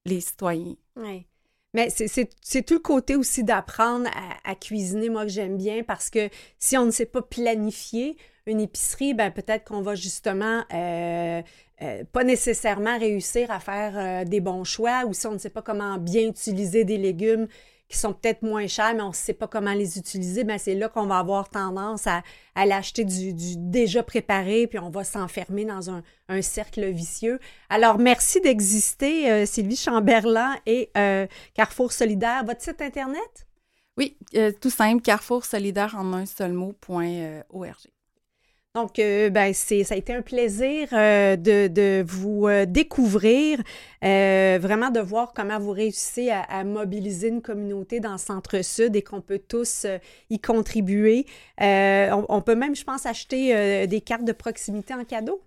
[0.06, 0.76] les citoyens?
[0.96, 1.26] Oui.
[1.74, 4.10] Mais c'est tout le côté aussi d'apprendre
[4.44, 8.60] à, cuisiner, moi, que j'aime bien, parce que si on ne sait pas planifier une
[8.60, 11.42] épicerie, ben peut-être qu'on va justement euh,
[11.82, 15.50] euh, pas nécessairement réussir à faire euh, des bons choix, ou si on ne sait
[15.50, 17.48] pas comment bien utiliser des légumes
[17.92, 20.76] qui sont peut-être moins chers, mais on ne sait pas comment les utiliser, ben c'est
[20.76, 22.24] là qu'on va avoir tendance à,
[22.56, 26.02] à l'acheter du, déjà préparé, puis on va s'enfermer dans un,
[26.42, 27.40] cercle vicieux.
[27.70, 32.46] Alors, merci d'exister, euh, Sylvie Chamberlain et euh, Carrefour Solidaire.
[32.46, 33.48] Votre site Internet?
[33.98, 37.92] Oui, euh, tout simple, Carrefour Solidaire en un seul mot.org.
[38.74, 43.60] Donc, euh, ben, c'est, ça a été un plaisir euh, de, vous euh, découvrir,
[44.02, 49.20] vraiment de voir comment vous réussissez à, mobiliser une communauté dans le centre-sud et qu'on
[49.20, 49.86] peut tous
[50.30, 51.26] y contribuer.
[51.60, 55.44] On, peut même, je pense, acheter des cartes de proximité en cadeau.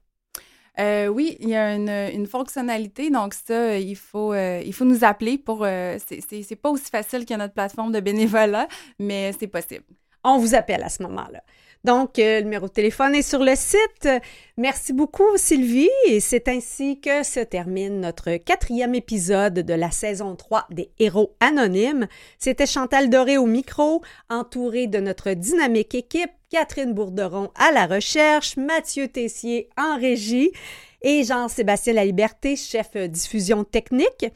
[0.79, 5.39] Euh, oui, il y a une, fonctionnalité, donc ça, il faut, il faut nous appeler
[5.39, 5.65] pour...
[5.65, 8.69] c'est pas aussi facile que notre plateforme de bénévolat,
[8.99, 9.85] mais c'est possible.
[10.23, 11.43] On vous appelle à ce moment-là.
[11.85, 14.09] Donc, euh, le numéro de téléphone est sur le site.
[14.57, 15.91] Merci beaucoup, Sylvie.
[16.09, 21.37] Et c'est ainsi que se termine notre quatrième épisode de la saison 3 des Héros
[21.41, 22.09] Anonymes.
[22.39, 28.57] C'était Chantal Doré au micro, entourée de notre dynamique équipe, Catherine Bourderon à la recherche,
[28.57, 30.53] Mathieu Tessier en régie
[31.03, 34.27] et Jean-Sébastien Laliberté, chef diffusion technique.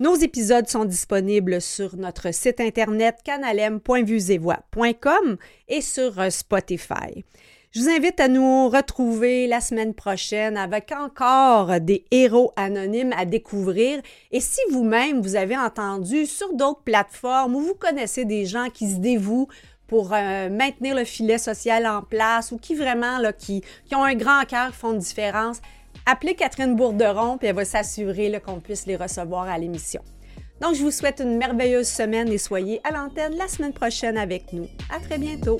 [0.00, 7.24] Nos épisodes sont disponibles sur notre site internet canalem.vuesetvoix.com et sur euh, Spotify.
[7.72, 13.24] Je vous invite à nous retrouver la semaine prochaine avec encore des héros anonymes à
[13.24, 14.00] découvrir.
[14.30, 18.88] Et si vous-même, vous avez entendu sur d'autres plateformes ou vous connaissez des gens qui
[18.88, 19.48] se dévouent
[19.88, 24.14] pour euh, maintenir le filet social en place ou qui vraiment, qui, qui ont un
[24.14, 25.60] grand cœur, font une différence,
[26.08, 30.02] appelez Catherine Bourderon, puis elle va s'assurer qu'on puisse les recevoir à l'émission.
[30.60, 34.52] Donc, je vous souhaite une merveilleuse semaine et soyez à l'antenne la semaine prochaine avec
[34.52, 34.66] nous.
[34.90, 35.58] À très bientôt!